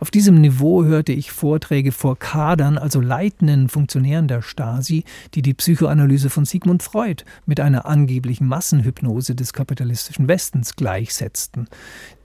[0.05, 5.55] Auf diesem Niveau hörte ich Vorträge vor Kadern, also leitenden Funktionären der Stasi, die die
[5.55, 11.69] Psychoanalyse von Sigmund Freud mit einer angeblichen Massenhypnose des kapitalistischen Westens gleichsetzten.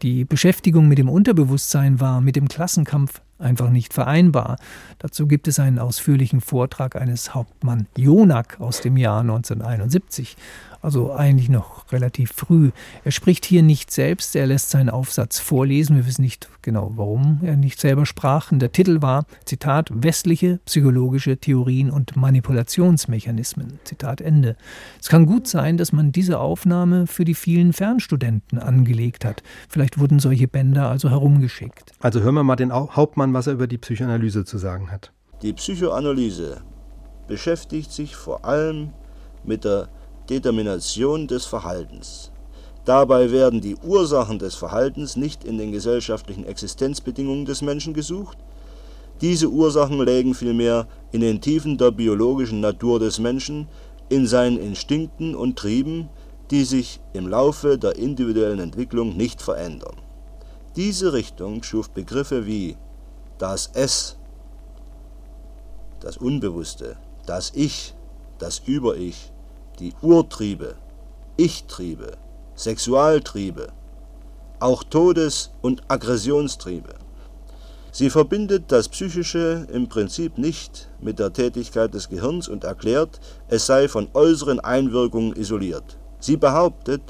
[0.01, 4.57] Die Beschäftigung mit dem Unterbewusstsein war mit dem Klassenkampf einfach nicht vereinbar.
[4.97, 10.35] Dazu gibt es einen ausführlichen Vortrag eines Hauptmann Jonak aus dem Jahr 1971
[10.81, 12.71] also eigentlich noch relativ früh.
[13.03, 15.95] Er spricht hier nicht selbst, er lässt seinen Aufsatz vorlesen.
[15.95, 18.51] Wir wissen nicht genau, warum er nicht selber sprach.
[18.51, 23.79] Und der Titel war, Zitat, westliche psychologische Theorien und Manipulationsmechanismen.
[23.83, 24.55] Zitat Ende.
[25.01, 29.43] Es kann gut sein, dass man diese Aufnahme für die vielen Fernstudenten angelegt hat.
[29.67, 31.91] Vielleicht wurden solche Bänder also herumgeschickt.
[31.99, 35.11] Also hören wir mal den Hauptmann was er über die Psychoanalyse zu sagen hat.
[35.41, 36.61] Die Psychoanalyse
[37.27, 38.89] beschäftigt sich vor allem
[39.43, 39.89] mit der
[40.29, 42.31] Determination des Verhaltens.
[42.85, 48.37] Dabei werden die Ursachen des Verhaltens nicht in den gesellschaftlichen Existenzbedingungen des Menschen gesucht,
[49.21, 53.67] diese Ursachen lägen vielmehr in den Tiefen der biologischen Natur des Menschen,
[54.07, 56.07] in seinen Instinkten und Trieben,
[56.51, 59.97] die sich im Laufe der individuellen Entwicklung nicht verändern.
[60.77, 62.77] Diese Richtung schuf Begriffe wie
[63.37, 64.15] das Es,
[65.99, 67.93] das Unbewusste, das Ich,
[68.37, 69.33] das Über-Ich,
[69.79, 70.75] die Urtriebe,
[71.37, 72.17] Ich-Triebe,
[72.55, 73.69] Sexualtriebe,
[74.59, 76.95] auch Todes- und Aggressionstriebe.
[77.91, 83.65] Sie verbindet das Psychische im Prinzip nicht mit der Tätigkeit des Gehirns und erklärt, es
[83.65, 85.97] sei von äußeren Einwirkungen isoliert.
[86.19, 87.01] Sie behauptet,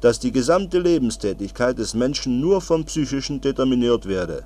[0.00, 4.44] dass die gesamte Lebenstätigkeit des Menschen nur vom Psychischen determiniert werde.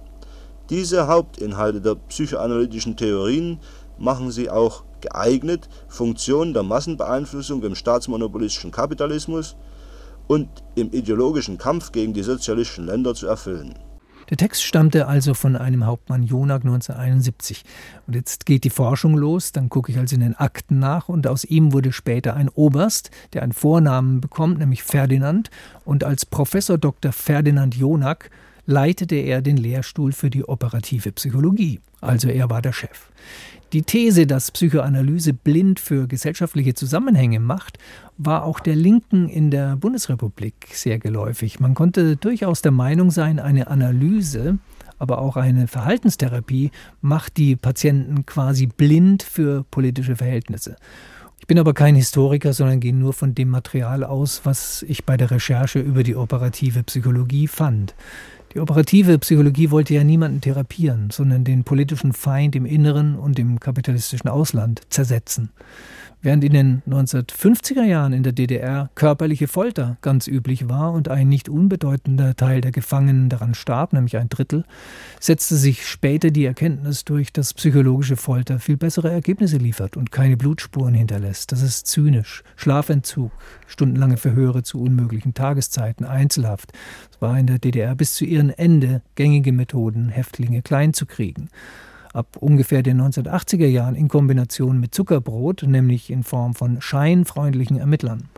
[0.70, 3.59] Diese Hauptinhalte der psychoanalytischen Theorien
[3.99, 9.57] machen sie auch geeignet, Funktionen der Massenbeeinflussung im staatsmonopolistischen Kapitalismus
[10.29, 13.75] und im ideologischen Kampf gegen die sozialistischen Länder zu erfüllen
[14.33, 17.65] der Text stammte also von einem Hauptmann Jonak 1971.
[18.07, 21.27] Und jetzt geht die Forschung los, dann gucke ich also in den Akten nach und
[21.27, 25.51] aus ihm wurde später ein Oberst, der einen Vornamen bekommt, nämlich Ferdinand.
[25.85, 27.13] Und als Professor Dr.
[27.13, 28.31] Ferdinand Jonak
[28.67, 31.81] leitete er den Lehrstuhl für die operative Psychologie.
[32.01, 33.11] Also er war der Chef.
[33.73, 37.79] Die These, dass Psychoanalyse blind für gesellschaftliche Zusammenhänge macht,
[38.19, 41.59] war auch der Linken in der Bundesrepublik sehr geläufig.
[41.59, 44.59] Man konnte durchaus der Meinung sein, eine Analyse,
[44.99, 50.77] aber auch eine Verhaltenstherapie macht die Patienten quasi blind für politische Verhältnisse.
[51.41, 55.17] Ich bin aber kein Historiker, sondern gehe nur von dem Material aus, was ich bei
[55.17, 57.95] der Recherche über die operative Psychologie fand.
[58.55, 63.59] Die operative Psychologie wollte ja niemanden therapieren, sondern den politischen Feind im Inneren und im
[63.59, 65.51] kapitalistischen Ausland zersetzen.
[66.25, 71.29] Während in den 1950er Jahren in der DDR körperliche Folter ganz üblich war und ein
[71.29, 74.64] nicht unbedeutender Teil der Gefangenen daran starb, nämlich ein Drittel,
[75.18, 80.37] setzte sich später die Erkenntnis durch, dass psychologische Folter viel bessere Ergebnisse liefert und keine
[80.37, 81.51] Blutspuren hinterlässt.
[81.51, 82.45] Das ist zynisch.
[82.55, 83.33] Schlafentzug,
[83.66, 86.73] stundenlange Verhöre zu unmöglichen Tageszeiten, Einzelhaft.
[87.11, 91.49] Es war in der DDR bis zu ihrem Ende gängige Methoden, Häftlinge klein zu kriegen
[92.13, 98.29] ab ungefähr den 1980er Jahren in Kombination mit Zuckerbrot, nämlich in Form von scheinfreundlichen Ermittlern.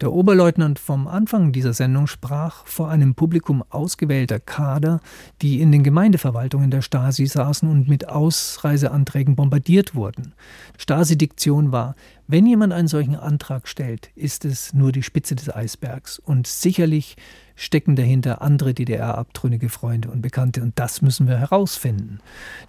[0.00, 5.00] Der Oberleutnant vom Anfang dieser Sendung sprach vor einem Publikum ausgewählter Kader,
[5.42, 10.32] die in den Gemeindeverwaltungen der Stasi saßen und mit Ausreiseanträgen bombardiert wurden.
[10.78, 11.96] Stasi-Diktion war,
[12.30, 17.16] wenn jemand einen solchen Antrag stellt, ist es nur die Spitze des Eisbergs und sicherlich
[17.56, 22.20] stecken dahinter andere DDR-abtrünnige Freunde und Bekannte und das müssen wir herausfinden.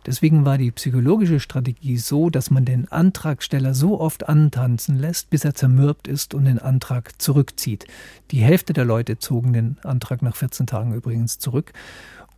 [0.06, 5.46] Deswegen war die psychologische Strategie so, dass man den Antragsteller so oft antanzen lässt, bis
[5.46, 7.86] er zermürbt ist und den Antrag zurückzieht.
[8.32, 11.72] Die Hälfte der Leute zogen den Antrag nach 14 Tagen übrigens zurück.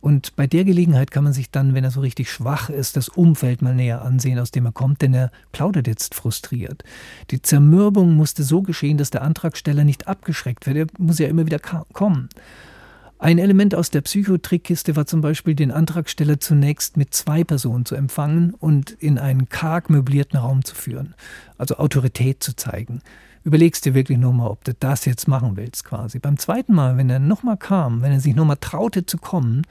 [0.04, 3.08] Und bei der Gelegenheit kann man sich dann, wenn er so richtig schwach ist, das
[3.08, 6.84] Umfeld mal näher ansehen, aus dem er kommt, denn er plaudert jetzt frustriert.
[7.30, 10.76] Die Zermürbung musste so geschehen, dass der Antragsteller nicht abgeschreckt wird.
[10.76, 12.28] Er muss ja immer wieder kommen.
[13.18, 17.94] Ein Element aus der Psychotrickkiste war zum Beispiel, den Antragsteller zunächst mit zwei Personen zu
[17.94, 21.14] empfangen und in einen karg möblierten Raum zu führen,
[21.56, 23.00] also Autorität zu zeigen
[23.44, 26.18] überlegst dir wirklich nochmal, ob du das jetzt machen willst quasi.
[26.18, 29.62] Beim zweiten Mal, wenn er nochmal kam, wenn er sich nochmal traute zu kommen,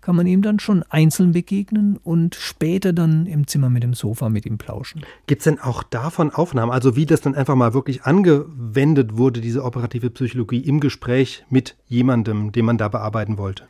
[0.00, 4.30] kann man ihm dann schon einzeln begegnen und später dann im Zimmer mit dem Sofa
[4.30, 5.02] mit ihm plauschen.
[5.26, 9.42] Gibt es denn auch davon Aufnahmen, also wie das dann einfach mal wirklich angewendet wurde,
[9.42, 13.64] diese operative Psychologie im Gespräch mit jemandem, den man da bearbeiten wollte?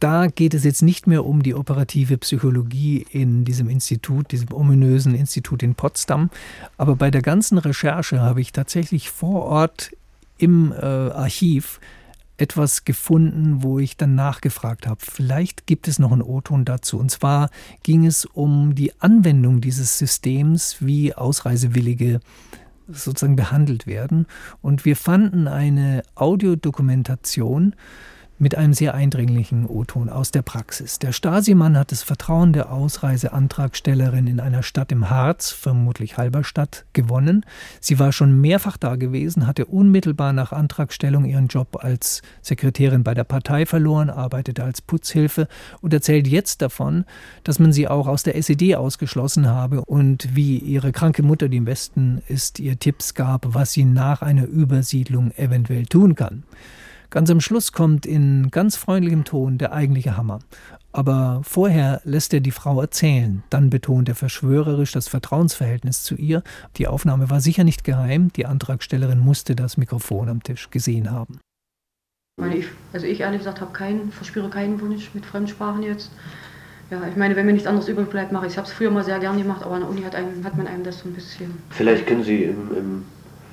[0.00, 5.14] Da geht es jetzt nicht mehr um die operative Psychologie in diesem Institut, diesem ominösen
[5.14, 6.30] Institut in Potsdam.
[6.76, 9.92] Aber bei der ganzen Recherche habe ich tatsächlich vor Ort
[10.38, 11.80] im äh, Archiv
[12.38, 15.00] etwas gefunden, wo ich dann nachgefragt habe.
[15.00, 16.98] Vielleicht gibt es noch einen O-Ton dazu.
[16.98, 17.50] Und zwar
[17.82, 22.20] ging es um die Anwendung dieses Systems, wie Ausreisewillige
[22.88, 24.26] sozusagen behandelt werden.
[24.62, 27.74] Und wir fanden eine Audiodokumentation,
[28.40, 30.98] mit einem sehr eindringlichen O-Ton aus der Praxis.
[30.98, 37.44] Der Stasi-Mann hat das Vertrauen der Ausreiseantragstellerin in einer Stadt im Harz, vermutlich Halberstadt, gewonnen.
[37.80, 43.12] Sie war schon mehrfach da gewesen, hatte unmittelbar nach Antragstellung ihren Job als Sekretärin bei
[43.12, 45.46] der Partei verloren, arbeitete als Putzhilfe
[45.82, 47.04] und erzählt jetzt davon,
[47.44, 51.58] dass man sie auch aus der SED ausgeschlossen habe und wie ihre kranke Mutter, die
[51.58, 56.44] im Westen ist, ihr Tipps gab, was sie nach einer Übersiedlung eventuell tun kann.
[57.10, 60.38] Ganz am Schluss kommt in ganz freundlichem Ton der eigentliche Hammer.
[60.92, 63.42] Aber vorher lässt er die Frau erzählen.
[63.50, 66.44] Dann betont er verschwörerisch das Vertrauensverhältnis zu ihr.
[66.76, 68.32] Die Aufnahme war sicher nicht geheim.
[68.34, 71.40] Die Antragstellerin musste das Mikrofon am Tisch gesehen haben.
[72.52, 76.12] Ich, also ich ehrlich gesagt habe keinen, verspüre keinen Wunsch mit Fremdsprachen jetzt.
[76.92, 78.52] Ja, ich meine, wenn mir nichts anderes übrig bleibt, mache ich.
[78.52, 80.56] Ich habe es früher mal sehr gerne gemacht, aber an der Uni hat, einem, hat
[80.56, 81.52] man einem das so ein bisschen.
[81.70, 83.04] Vielleicht können Sie im, im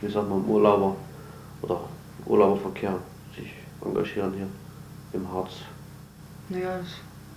[0.02, 0.96] wie sagt man, im Urlauber
[1.64, 1.82] oder
[2.26, 2.98] Urlauberverkehr
[3.84, 4.48] engagieren hier
[5.14, 5.52] im Harz.
[6.50, 6.80] Naja,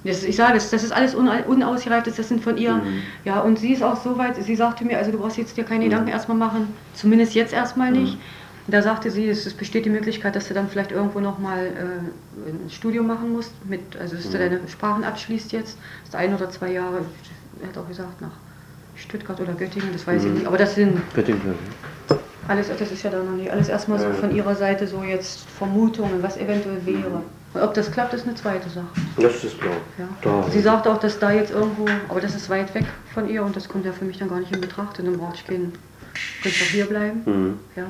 [0.04, 2.74] das, ich sage es, das ist alles unausgereift, das sind von ihr.
[2.74, 3.02] Mhm.
[3.24, 5.64] Ja, und sie ist auch so weit, sie sagte mir, also du brauchst jetzt dir
[5.64, 5.90] keine mhm.
[5.90, 8.14] Gedanken erstmal machen, zumindest jetzt erstmal nicht.
[8.14, 8.20] Mhm.
[8.70, 12.50] Da sagte sie, es, es, besteht die Möglichkeit, dass du dann vielleicht irgendwo nochmal äh,
[12.50, 14.40] ein Studium machen musst, mit, also dass du mhm.
[14.40, 15.76] deine Sprachen abschließt jetzt,
[16.06, 17.00] das ein oder zwei Jahre,
[17.60, 18.30] er hat auch gesagt, nach
[18.96, 20.34] Stuttgart oder Göttingen, das weiß ich mhm.
[20.36, 21.00] nicht, aber das sind...
[21.14, 21.40] Göttingen,
[22.50, 25.48] alles, das ist ja dann noch nicht, alles erstmal so von ihrer Seite so jetzt
[25.48, 27.22] Vermutungen, was eventuell wäre.
[27.54, 28.88] Und ob das klappt, ist eine zweite Sache.
[29.16, 29.76] Das ist klar.
[29.98, 30.44] Ja.
[30.50, 33.54] Sie sagt auch, dass da jetzt irgendwo, aber das ist weit weg von ihr und
[33.54, 34.98] das kommt ja für mich dann gar nicht in Betracht.
[34.98, 35.72] Und dann brauche ich keinen,
[36.42, 37.22] könnte ich auch hier bleiben.
[37.24, 37.58] Mhm.
[37.76, 37.86] Ja.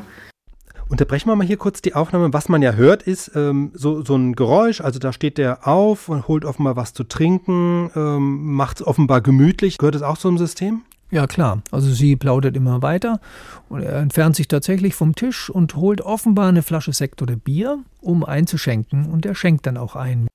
[0.88, 2.32] Unterbrechen wir mal hier kurz die Aufnahme.
[2.32, 4.80] Was man ja hört, ist ähm, so, so ein Geräusch.
[4.82, 9.20] Also da steht der auf und holt offenbar was zu trinken, ähm, macht es offenbar
[9.22, 9.78] gemütlich.
[9.78, 10.82] Gehört es auch zum System?
[11.10, 11.62] Ja, klar.
[11.72, 13.20] Also sie plaudert immer weiter
[13.68, 17.80] und er entfernt sich tatsächlich vom Tisch und holt offenbar eine Flasche Sekt oder Bier,
[18.00, 20.28] um einzuschenken und er schenkt dann auch ein.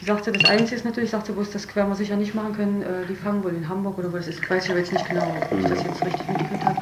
[0.00, 2.54] Sie sagte, das Einzige ist natürlich, sagte, wo es das werden wir sicher nicht machen
[2.54, 5.08] können, äh, die fangen wohl in Hamburg oder wo das ist, weiß ich jetzt nicht
[5.08, 6.80] genau, ob ich das jetzt richtig mitgekriegt habe.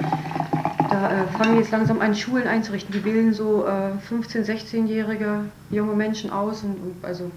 [0.90, 2.92] Da äh, fangen jetzt langsam an, Schulen einzurichten.
[2.92, 7.30] Die wählen so äh, 15-, 16-jährige junge Menschen aus und, und also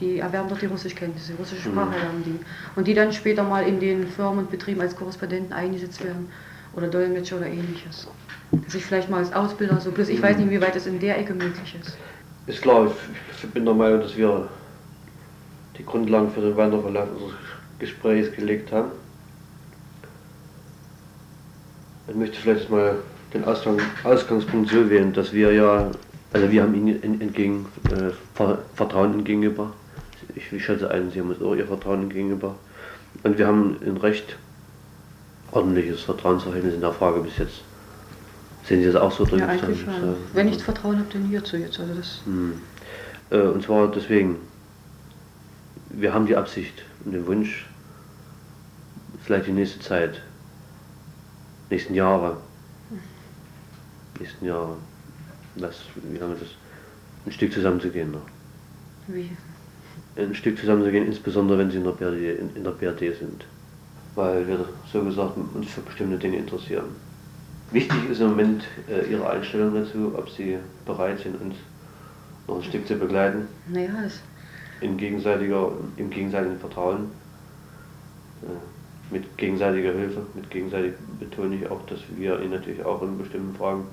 [0.00, 1.94] die erwerben dort die Russischkenntnisse, die russische Sprache mhm.
[1.94, 2.38] erwerben die.
[2.76, 6.28] Und die dann später mal in den Firmen und Betrieben als Korrespondenten eingesetzt werden
[6.74, 8.06] oder Dolmetscher oder ähnliches.
[8.50, 11.00] Dass ich vielleicht mal als Ausbilder so, bloß ich weiß nicht, wie weit das in
[11.00, 11.96] der Ecke möglich ist.
[12.46, 12.90] Ist klar,
[13.42, 14.48] ich bin der Meinung, dass wir
[15.78, 17.34] die Grundlagen für den Weiterverlauf unseres
[17.78, 18.90] Gesprächs gelegt haben.
[22.08, 22.96] Ich möchte vielleicht mal
[23.34, 25.90] den Ausgang, Ausgangspunkt so wählen, dass wir ja,
[26.32, 28.12] also wir haben ihnen entgegen, äh,
[28.74, 29.72] Vertrauen gegenüber
[30.36, 32.56] ich, ich schätze ein, Sie haben uns auch Ihr Vertrauen gegenüber.
[33.22, 34.36] Und wir haben ein recht
[35.50, 37.62] ordentliches Vertrauensverhältnis in der Frage bis jetzt.
[38.64, 39.40] Sehen Sie das auch so drin?
[39.40, 40.00] Ja, eigentlich schon.
[40.00, 40.16] So.
[40.34, 41.80] Wenn ich Vertrauen habe, dann hierzu jetzt.
[41.80, 42.60] Also das hm.
[43.30, 44.36] äh, und zwar deswegen,
[45.90, 47.66] wir haben die Absicht und den Wunsch,
[49.24, 50.20] vielleicht die nächste Zeit,
[51.70, 52.36] nächsten Jahre,
[54.18, 54.76] nächsten Jahre,
[55.54, 56.48] was, wie lange das,
[57.24, 58.26] ein Stück zusammenzugehen noch.
[59.06, 59.30] Wie?
[60.16, 63.44] Ein Stück zusammenzugehen, insbesondere wenn sie in der, BRD, in, in der BRD sind.
[64.14, 66.86] Weil wir so gesagt uns für bestimmte Dinge interessieren.
[67.70, 70.56] Wichtig ist im Moment äh, Ihre Einstellung dazu, ob Sie
[70.86, 71.56] bereit sind, uns
[72.46, 73.48] noch ein Stück zu begleiten.
[73.68, 74.20] Naja, das.
[74.80, 77.10] In gegenseitiger, Im gegenseitigen Vertrauen.
[78.42, 83.18] Äh, mit gegenseitiger Hilfe, mit gegenseitig betone ich auch, dass wir Ihnen natürlich auch in
[83.18, 83.84] bestimmten Fragen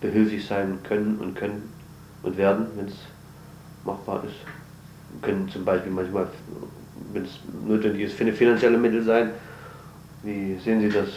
[0.00, 1.70] behilflich sein können und können
[2.22, 2.94] und werden, wenn es
[3.84, 4.36] machbar ist
[5.24, 6.28] können zum Beispiel manchmal,
[7.12, 9.30] wenn es notwendig ist, finanzielle Mittel sein.
[10.22, 11.08] Wie sehen Sie das?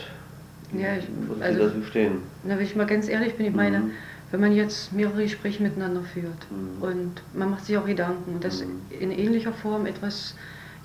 [0.73, 2.11] Ja, ich, Muss also, Sie dazu stehen?
[2.43, 3.91] Na, wenn ich mal ganz ehrlich bin, ich meine, mhm.
[4.31, 6.83] wenn man jetzt mehrere Gespräche miteinander führt mhm.
[6.83, 8.79] und man macht sich auch Gedanken und das mhm.
[8.99, 10.35] in ähnlicher Form etwas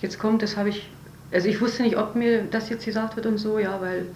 [0.01, 0.91] jetzt kommt, das habe ich,
[1.33, 4.07] also ich wusste nicht, ob mir das jetzt gesagt wird und so, ja, weil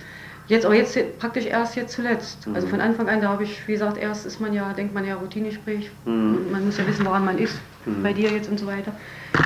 [0.48, 2.46] Jetzt, aber jetzt praktisch erst jetzt zuletzt.
[2.46, 2.54] Mhm.
[2.54, 5.04] Also von Anfang an, da habe ich, wie gesagt, erst ist man ja, denkt man
[5.04, 5.90] ja Routinegespräch.
[6.04, 6.52] Mhm.
[6.52, 7.56] Man muss ja wissen, woran man ist,
[7.86, 8.02] mhm.
[8.02, 8.92] bei dir jetzt und so weiter.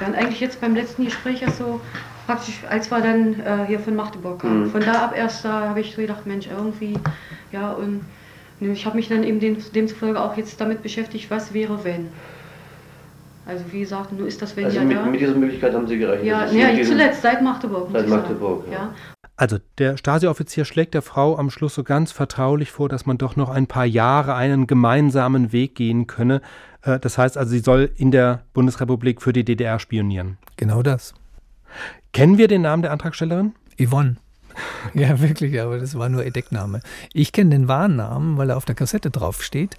[0.00, 1.80] Ja, und eigentlich jetzt beim letzten Gespräch erst so,
[2.26, 4.64] praktisch, als wir dann äh, hier von Magdeburg kamen.
[4.64, 4.70] Mhm.
[4.70, 6.94] Von da ab erst, da habe ich so gedacht, Mensch, irgendwie,
[7.52, 8.02] ja, und
[8.60, 12.08] ne, ich habe mich dann eben dem, demzufolge auch jetzt damit beschäftigt, was wäre, wenn.
[13.46, 15.06] Also wie gesagt, nur ist das wenn also ja mit, da.
[15.06, 16.26] mit dieser Möglichkeit haben Sie gerechnet?
[16.26, 17.88] Ja, ja zuletzt, seit Magdeburg.
[17.92, 18.72] Seit Magdeburg, ja.
[18.72, 18.94] ja.
[19.36, 23.36] Also der Stasi-Offizier schlägt der Frau am Schluss so ganz vertraulich vor, dass man doch
[23.36, 26.42] noch ein paar Jahre einen gemeinsamen Weg gehen könne.
[26.82, 30.38] Äh, das heißt also, sie soll in der Bundesrepublik für die DDR spionieren.
[30.56, 31.14] Genau das.
[32.12, 33.54] Kennen wir den Namen der Antragstellerin?
[33.78, 34.16] Yvonne.
[34.94, 36.80] Ja, wirklich, aber das war nur ihr Deckname.
[37.12, 39.76] Ich kenne den wahren Namen, weil er auf der Kassette draufsteht.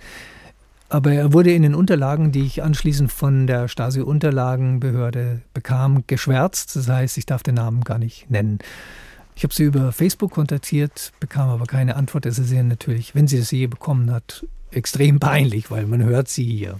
[0.89, 6.75] Aber er wurde in den Unterlagen, die ich anschließend von der Stasi-Unterlagenbehörde bekam, geschwärzt.
[6.75, 8.59] Das heißt, ich darf den Namen gar nicht nennen.
[9.35, 12.25] Ich habe sie über Facebook kontaktiert, bekam aber keine Antwort.
[12.25, 16.27] Es ist ihr natürlich, wenn sie das je bekommen hat, extrem peinlich, weil man hört
[16.27, 16.79] sie hier.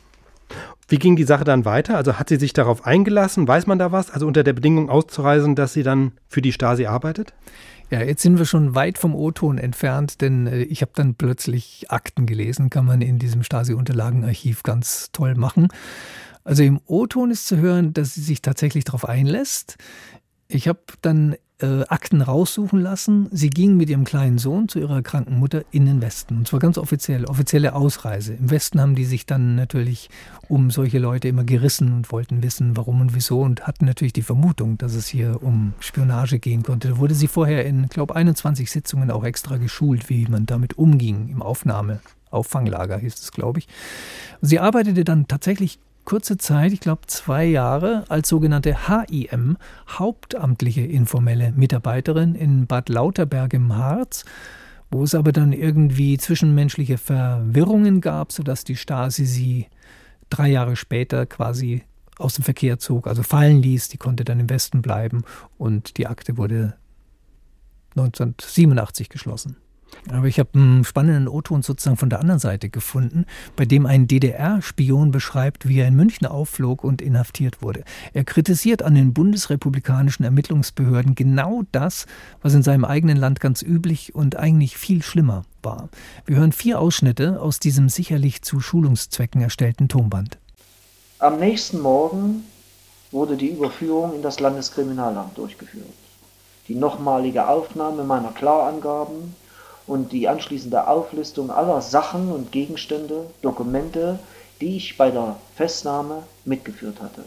[0.91, 1.95] Wie ging die Sache dann weiter?
[1.95, 3.47] Also hat sie sich darauf eingelassen?
[3.47, 4.11] Weiß man da was?
[4.11, 7.33] Also unter der Bedingung auszureisen, dass sie dann für die Stasi arbeitet?
[7.89, 11.89] Ja, jetzt sind wir schon weit vom O-Ton entfernt, denn äh, ich habe dann plötzlich
[11.89, 15.69] Akten gelesen, kann man in diesem Stasi-Unterlagenarchiv ganz toll machen.
[16.43, 19.77] Also im O-Ton ist zu hören, dass sie sich tatsächlich darauf einlässt.
[20.49, 23.27] Ich habe dann äh, Akten raussuchen lassen.
[23.31, 26.37] Sie ging mit ihrem kleinen Sohn zu ihrer kranken Mutter in den Westen.
[26.37, 28.33] Und zwar ganz offiziell, offizielle Ausreise.
[28.33, 30.09] Im Westen haben die sich dann natürlich
[30.47, 34.21] um solche Leute immer gerissen und wollten wissen, warum und wieso und hatten natürlich die
[34.21, 36.89] Vermutung, dass es hier um Spionage gehen konnte.
[36.89, 41.29] Da wurde sie vorher in, glaube 21 Sitzungen auch extra geschult, wie man damit umging
[41.29, 41.99] im Aufnahme.
[42.31, 43.67] Auffanglager hieß es, glaube ich.
[44.41, 51.51] Sie arbeitete dann tatsächlich kurze Zeit, ich glaube zwei Jahre, als sogenannte HIM, hauptamtliche informelle
[51.51, 54.25] Mitarbeiterin in Bad Lauterberg im Harz,
[54.89, 59.67] wo es aber dann irgendwie zwischenmenschliche Verwirrungen gab, sodass die Stasi sie
[60.29, 61.83] drei Jahre später quasi
[62.17, 65.23] aus dem Verkehr zog, also fallen ließ, die konnte dann im Westen bleiben
[65.57, 66.75] und die Akte wurde
[67.95, 69.57] 1987 geschlossen.
[70.09, 73.25] Aber ich habe einen spannenden O-Ton sozusagen von der anderen Seite gefunden,
[73.55, 77.83] bei dem ein DDR-Spion beschreibt, wie er in München aufflog und inhaftiert wurde.
[78.13, 82.07] Er kritisiert an den bundesrepublikanischen Ermittlungsbehörden genau das,
[82.41, 85.89] was in seinem eigenen Land ganz üblich und eigentlich viel schlimmer war.
[86.25, 90.37] Wir hören vier Ausschnitte aus diesem sicherlich zu Schulungszwecken erstellten Tonband.
[91.19, 92.43] Am nächsten Morgen
[93.11, 95.85] wurde die Überführung in das Landeskriminalamt durchgeführt.
[96.67, 99.35] Die nochmalige Aufnahme meiner Klarangaben
[99.91, 104.19] und die anschließende Auflistung aller Sachen und Gegenstände, Dokumente,
[104.61, 107.25] die ich bei der Festnahme mitgeführt hatte.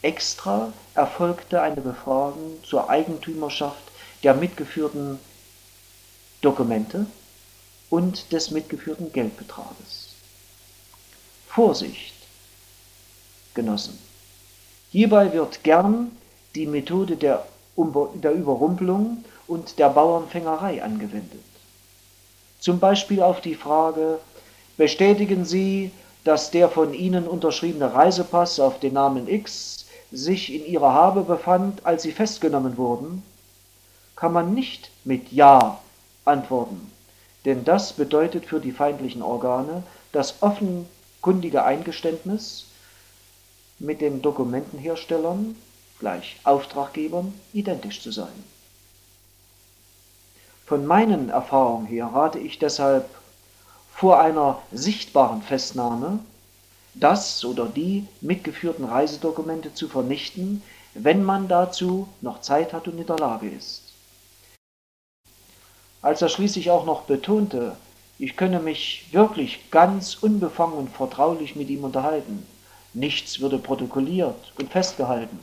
[0.00, 3.82] Extra erfolgte eine Befragung zur Eigentümerschaft
[4.22, 5.18] der mitgeführten
[6.40, 7.04] Dokumente
[7.90, 10.14] und des mitgeführten Geldbetrages.
[11.46, 12.14] Vorsicht,
[13.52, 13.98] Genossen!
[14.90, 16.10] Hierbei wird gern
[16.54, 21.42] die Methode der, der Überrumpelung und der Bauernfängerei angewendet.
[22.60, 24.20] Zum Beispiel auf die Frage,
[24.76, 25.90] bestätigen Sie,
[26.24, 31.84] dass der von Ihnen unterschriebene Reisepass auf den Namen X sich in Ihrer Habe befand,
[31.84, 33.22] als Sie festgenommen wurden,
[34.14, 35.80] kann man nicht mit Ja
[36.24, 36.92] antworten,
[37.44, 39.82] denn das bedeutet für die feindlichen Organe
[40.12, 42.64] das offenkundige Eingeständnis,
[43.78, 45.56] mit den Dokumentenherstellern,
[46.00, 48.44] gleich Auftraggebern, identisch zu sein.
[50.68, 53.08] Von meinen Erfahrungen her rate ich deshalb
[53.90, 56.18] vor einer sichtbaren Festnahme,
[56.92, 60.62] das oder die mitgeführten Reisedokumente zu vernichten,
[60.92, 63.94] wenn man dazu noch Zeit hat und in der Lage ist.
[66.02, 67.74] Als er schließlich auch noch betonte,
[68.18, 72.46] ich könne mich wirklich ganz unbefangen und vertraulich mit ihm unterhalten,
[72.92, 75.38] nichts würde protokolliert und festgehalten,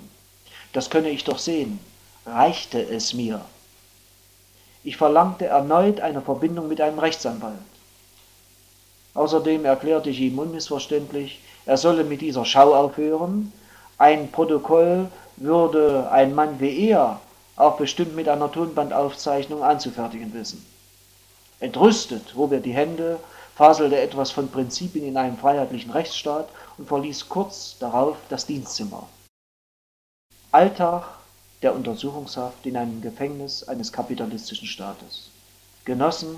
[0.72, 1.80] das könne ich doch sehen,
[2.28, 3.44] reichte es mir.
[4.86, 7.58] Ich verlangte erneut eine Verbindung mit einem Rechtsanwalt.
[9.16, 13.52] Außerdem erklärte ich ihm unmissverständlich, er solle mit dieser Schau aufhören.
[13.98, 15.08] Ein Protokoll
[15.38, 17.20] würde ein Mann wie er
[17.56, 20.64] auch bestimmt mit einer Tonbandaufzeichnung anzufertigen wissen.
[21.60, 23.20] Entrüstet hob er die Hände,
[23.56, 29.08] faselte etwas von Prinzipien in einem freiheitlichen Rechtsstaat und verließ kurz darauf das Dienstzimmer.
[30.52, 31.06] Alltag
[31.62, 35.30] der Untersuchungshaft in einem Gefängnis eines kapitalistischen Staates.
[35.86, 36.38] Genossen,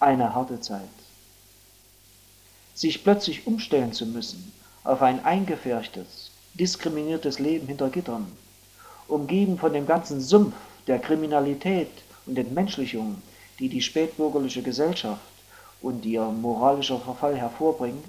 [0.00, 0.82] eine harte Zeit.
[2.74, 4.52] Sich plötzlich umstellen zu müssen
[4.84, 8.30] auf ein eingefärchtes, diskriminiertes Leben hinter Gittern,
[9.08, 10.54] umgeben von dem ganzen Sumpf
[10.86, 11.90] der Kriminalität
[12.26, 13.22] und Entmenschlichung,
[13.58, 15.22] die die spätbürgerliche Gesellschaft
[15.80, 18.04] und ihr moralischer Verfall hervorbringt,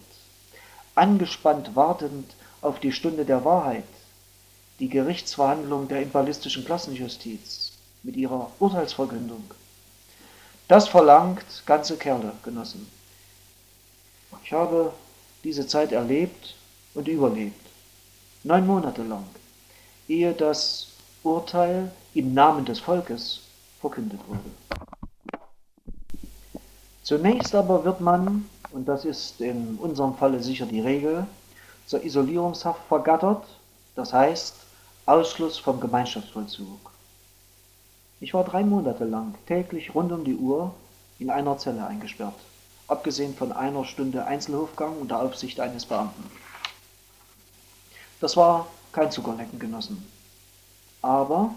[0.96, 3.84] angespannt wartend auf die Stunde der Wahrheit,
[4.80, 7.72] die Gerichtsverhandlung der imperialistischen Klassenjustiz
[8.04, 9.44] mit ihrer Urteilsverkündung.
[10.68, 12.88] Das verlangt ganze Kerle, Genossen.
[14.44, 14.94] Ich habe
[15.44, 16.56] diese Zeit erlebt
[16.94, 17.66] und überlebt.
[18.44, 19.26] Neun Monate lang,
[20.08, 20.88] ehe das
[21.24, 23.42] Urteil im Namen des Volkes
[23.82, 24.52] verkündet wurde.
[27.04, 31.26] Zunächst aber wird man, und das ist in unserem Falle sicher die Regel,
[31.86, 33.46] zur Isolierungshaft vergattert,
[33.96, 34.65] das heißt
[35.08, 36.80] Ausschluss vom Gemeinschaftsvollzug.
[38.20, 40.74] Ich war drei Monate lang täglich rund um die Uhr
[41.20, 42.34] in einer Zelle eingesperrt,
[42.88, 46.24] abgesehen von einer Stunde Einzelhofgang unter Aufsicht eines Beamten.
[48.20, 50.04] Das war kein Zuckerlecken genossen.
[51.04, 51.54] Aber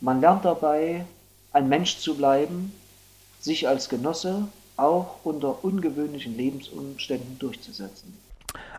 [0.00, 1.04] man lernt dabei,
[1.52, 2.72] ein Mensch zu bleiben,
[3.40, 4.46] sich als Genosse
[4.76, 8.16] auch unter ungewöhnlichen Lebensumständen durchzusetzen.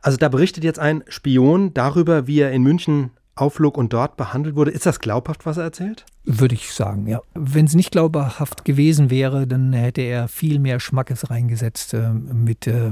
[0.01, 3.11] Also da berichtet jetzt ein Spion darüber, wie er in München
[3.41, 4.71] aufflog und dort behandelt wurde.
[4.71, 6.05] Ist das glaubhaft, was er erzählt?
[6.23, 7.21] Würde ich sagen, ja.
[7.33, 12.67] Wenn es nicht glaubhaft gewesen wäre, dann hätte er viel mehr Schmackes reingesetzt äh, mit
[12.67, 12.91] äh,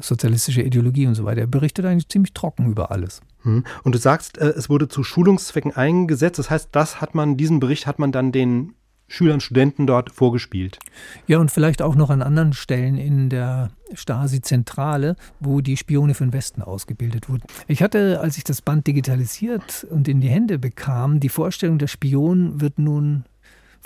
[0.00, 1.42] sozialistischer Ideologie und so weiter.
[1.42, 3.20] Er berichtet eigentlich ziemlich trocken über alles.
[3.42, 3.64] Hm.
[3.82, 6.38] Und du sagst, äh, es wurde zu Schulungszwecken eingesetzt.
[6.38, 8.74] Das heißt, das hat man, diesen Bericht hat man dann den
[9.08, 10.78] Schülern, Studenten dort vorgespielt.
[11.26, 16.24] Ja, und vielleicht auch noch an anderen Stellen in der Stasi-Zentrale, wo die Spione für
[16.24, 17.44] den Westen ausgebildet wurden.
[17.68, 21.86] Ich hatte, als ich das Band digitalisiert und in die Hände bekam, die Vorstellung, der
[21.86, 23.24] Spion wird nun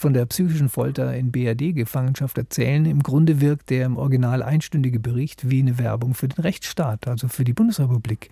[0.01, 2.87] von der psychischen Folter in BRD-Gefangenschaft erzählen.
[2.87, 7.29] Im Grunde wirkt der im Original einstündige Bericht wie eine Werbung für den Rechtsstaat, also
[7.29, 8.31] für die Bundesrepublik.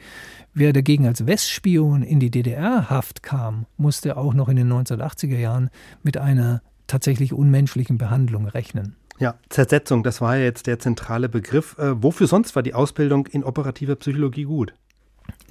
[0.54, 5.68] Wer dagegen als Westspion in die DDR-Haft kam, musste auch noch in den 1980er Jahren
[6.02, 8.96] mit einer tatsächlich unmenschlichen Behandlung rechnen.
[9.20, 11.76] Ja, Zersetzung, das war ja jetzt der zentrale Begriff.
[11.78, 14.74] Äh, wofür sonst war die Ausbildung in operativer Psychologie gut?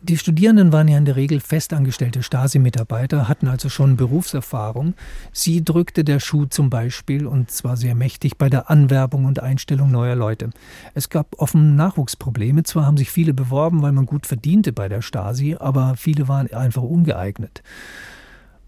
[0.04, 4.94] Die Studierenden waren ja in der Regel festangestellte Stasi-Mitarbeiter, hatten also schon Berufserfahrung.
[5.34, 9.92] Sie drückte der Schuh zum Beispiel, und zwar sehr mächtig, bei der Anwerbung und Einstellung
[9.92, 10.52] neuer Leute.
[10.94, 12.62] Es gab offen Nachwuchsprobleme.
[12.64, 16.54] Zwar haben sich viele beworben, weil man gut verdiente bei der Stasi, aber viele waren
[16.54, 17.64] einfach ungeeignet.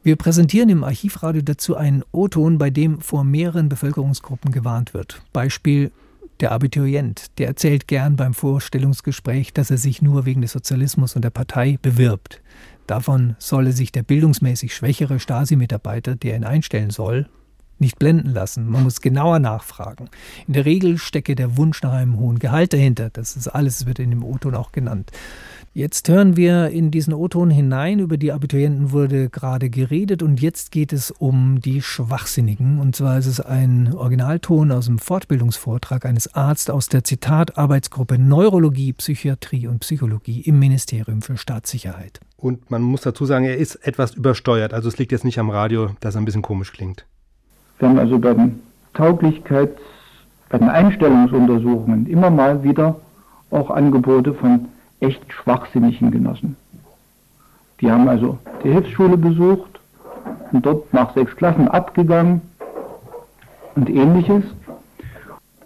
[0.02, 5.22] Wir präsentieren im Archivradio dazu einen O-Ton, bei dem vor mehreren Bevölkerungsgruppen gewarnt wird.
[5.34, 5.91] Beispiel
[6.39, 11.24] der Abiturient, der erzählt gern beim Vorstellungsgespräch, dass er sich nur wegen des Sozialismus und
[11.24, 12.41] der Partei bewirbt.
[12.88, 17.28] Davon solle sich der bildungsmäßig schwächere Stasi-Mitarbeiter, der ihn einstellen soll,
[17.78, 18.70] nicht blenden lassen.
[18.70, 20.10] Man muss genauer nachfragen.
[20.47, 23.10] In der Regel stecke der Wunsch nach einem hohen Gehalt dahinter.
[23.10, 25.12] Das ist alles, wird in dem O-Ton auch genannt.
[25.80, 27.99] Jetzt hören wir in diesen O-Ton hinein.
[27.99, 32.80] Über die Abiturienten wurde gerade geredet und jetzt geht es um die Schwachsinnigen.
[32.80, 38.19] Und zwar ist es ein Originalton aus dem Fortbildungsvortrag eines Arztes aus der Zitat Arbeitsgruppe
[38.19, 42.19] Neurologie, Psychiatrie und Psychologie im Ministerium für Staatssicherheit.
[42.36, 44.73] Und man muss dazu sagen, er ist etwas übersteuert.
[44.73, 47.05] Also es liegt jetzt nicht am Radio, dass er ein bisschen komisch klingt.
[47.77, 48.59] Wir haben also bei den
[48.93, 49.80] Tauglichkeits-,
[50.49, 52.99] bei den Einstellungsuntersuchungen immer mal wieder
[53.49, 54.67] auch Angebote von
[55.00, 56.56] echt schwachsinnigen Genossen.
[57.82, 59.80] Die haben also die Hilfsschule besucht
[60.52, 62.41] und dort nach sechs Klassen abgegangen
[63.76, 64.43] und ähnliches.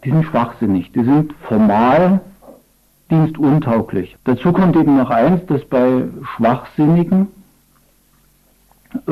[0.03, 2.21] Die sind schwachsinnig, die sind formal
[3.09, 4.17] dienstuntauglich.
[4.25, 6.03] Dazu kommt eben noch eins, dass bei
[6.35, 7.27] Schwachsinnigen
[9.07, 9.11] äh,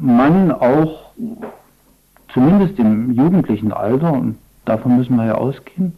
[0.00, 1.10] man auch
[2.32, 5.92] zumindest im jugendlichen Alter, und davon müssen wir ja ausgehen,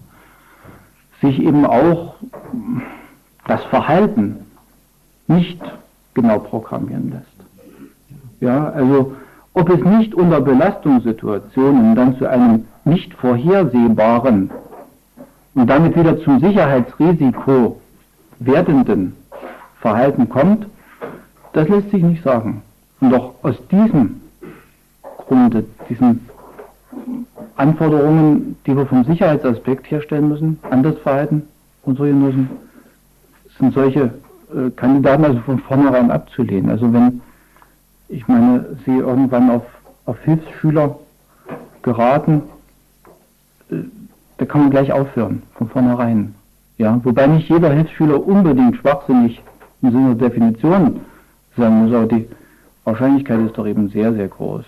[1.20, 2.14] sich eben auch
[3.48, 4.36] das Verhalten
[5.26, 5.60] nicht
[6.14, 7.26] genau programmieren lässt.
[8.40, 9.16] Ja, also
[9.54, 14.50] ob es nicht unter Belastungssituationen dann zu einem nicht vorhersehbaren
[15.54, 17.80] und damit wieder zum Sicherheitsrisiko
[18.38, 19.16] werdenden
[19.80, 20.66] Verhalten kommt,
[21.52, 22.62] das lässt sich nicht sagen.
[23.00, 24.20] Und doch aus diesem
[25.26, 26.28] Grunde, diesen
[27.56, 31.42] Anforderungen, die wir vom Sicherheitsaspekt herstellen müssen, an das Verhalten
[31.82, 32.50] unserer Genossen,
[33.58, 34.12] sind solche
[34.54, 36.70] äh, Kandidaten also von vornherein abzulehnen.
[36.70, 37.20] Also wenn,
[38.08, 39.64] ich meine, sie irgendwann auf,
[40.06, 40.98] auf Hilfsschüler
[41.82, 42.42] geraten,
[43.70, 43.76] äh,
[44.38, 46.34] da kann man gleich aufhören, von vornherein.
[46.78, 49.42] Ja, wobei nicht jeder Hilfsschüler unbedingt schwachsinnig
[49.82, 51.00] im Sinne der Definition
[51.56, 52.28] sein muss, aber die
[52.84, 54.64] Wahrscheinlichkeit ist doch eben sehr, sehr groß.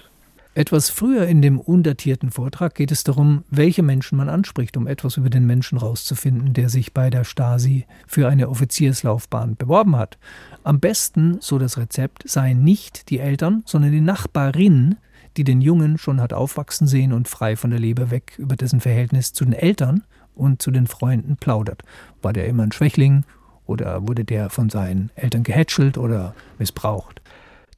[0.53, 5.16] Etwas früher in dem undatierten Vortrag geht es darum, welche Menschen man anspricht, um etwas
[5.16, 10.18] über den Menschen rauszufinden, der sich bei der Stasi für eine Offizierslaufbahn beworben hat.
[10.64, 14.96] Am besten, so das Rezept, seien nicht die Eltern, sondern die Nachbarin,
[15.36, 18.80] die den Jungen schon hat aufwachsen sehen und frei von der Leber weg über dessen
[18.80, 20.03] Verhältnis zu den Eltern
[20.34, 21.82] und zu den Freunden plaudert.
[22.22, 23.24] War der immer ein Schwächling
[23.66, 27.19] oder wurde der von seinen Eltern gehätschelt oder missbraucht?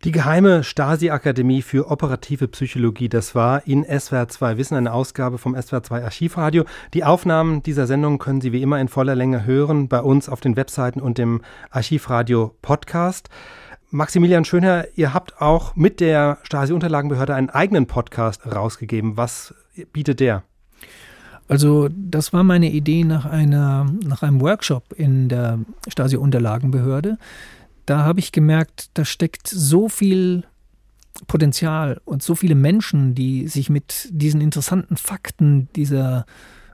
[0.04, 5.54] Die geheime Stasi-Akademie für operative Psychologie, das war in SWR 2 Wissen, eine Ausgabe vom
[5.54, 6.64] SWR 2 Archivradio.
[6.92, 10.40] Die Aufnahmen dieser Sendung können Sie wie immer in voller Länge hören bei uns auf
[10.40, 11.40] den Webseiten und dem
[11.70, 13.28] Archivradio Podcast.
[13.92, 19.16] Maximilian Schönherr, ihr habt auch mit der Stasi-Unterlagenbehörde einen eigenen Podcast rausgegeben.
[19.16, 19.54] Was
[19.92, 20.42] bietet der?
[21.46, 27.18] Also das war meine Idee nach, einer, nach einem Workshop in der Stasi-Unterlagenbehörde
[27.86, 30.44] da habe ich gemerkt, da steckt so viel
[31.26, 36.26] Potenzial und so viele Menschen, die sich mit diesen interessanten Fakten dieser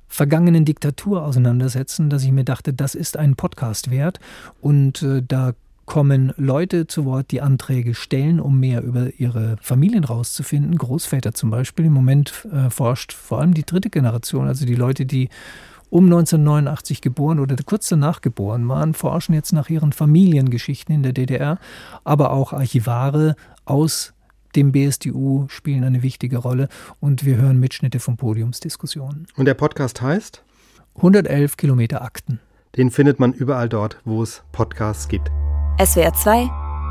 [0.07, 4.21] vergangenen Diktatur auseinandersetzen, dass ich mir dachte, das ist ein Podcast wert.
[4.61, 5.53] Und äh, da
[5.85, 10.77] kommen Leute zu Wort, die Anträge stellen, um mehr über ihre Familien rauszufinden.
[10.77, 11.87] Großväter zum Beispiel.
[11.87, 15.31] Im Moment äh, forscht vor allem die dritte Generation, also die Leute, die
[15.91, 21.13] um 1989 geboren oder kurz danach geboren waren, forschen jetzt nach ihren Familiengeschichten in der
[21.13, 21.59] DDR,
[22.05, 24.15] aber auch Archivare aus
[24.57, 26.69] dem BSDU spielen eine wichtige Rolle
[27.01, 29.27] und wir hören Mitschnitte von Podiumsdiskussionen.
[29.37, 30.43] Und der Podcast heißt?
[30.97, 32.41] 111 Kilometer Akten.
[32.77, 35.31] Den findet man überall dort, wo es Podcasts gibt.
[35.83, 36.51] SWR 2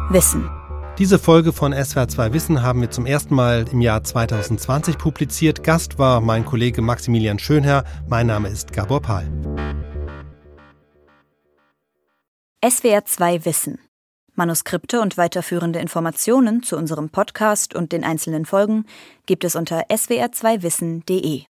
[0.09, 0.49] Wissen.
[0.97, 5.63] Diese Folge von SWR 2 Wissen haben wir zum ersten Mal im Jahr 2020 publiziert.
[5.63, 7.83] Gast war mein Kollege Maximilian Schönherr.
[8.09, 9.27] Mein Name ist Gabor Pahl.
[12.67, 13.77] SWR 2 Wissen.
[14.33, 18.85] Manuskripte und weiterführende Informationen zu unserem Podcast und den einzelnen Folgen
[19.27, 21.43] gibt es unter swr2wissen.de.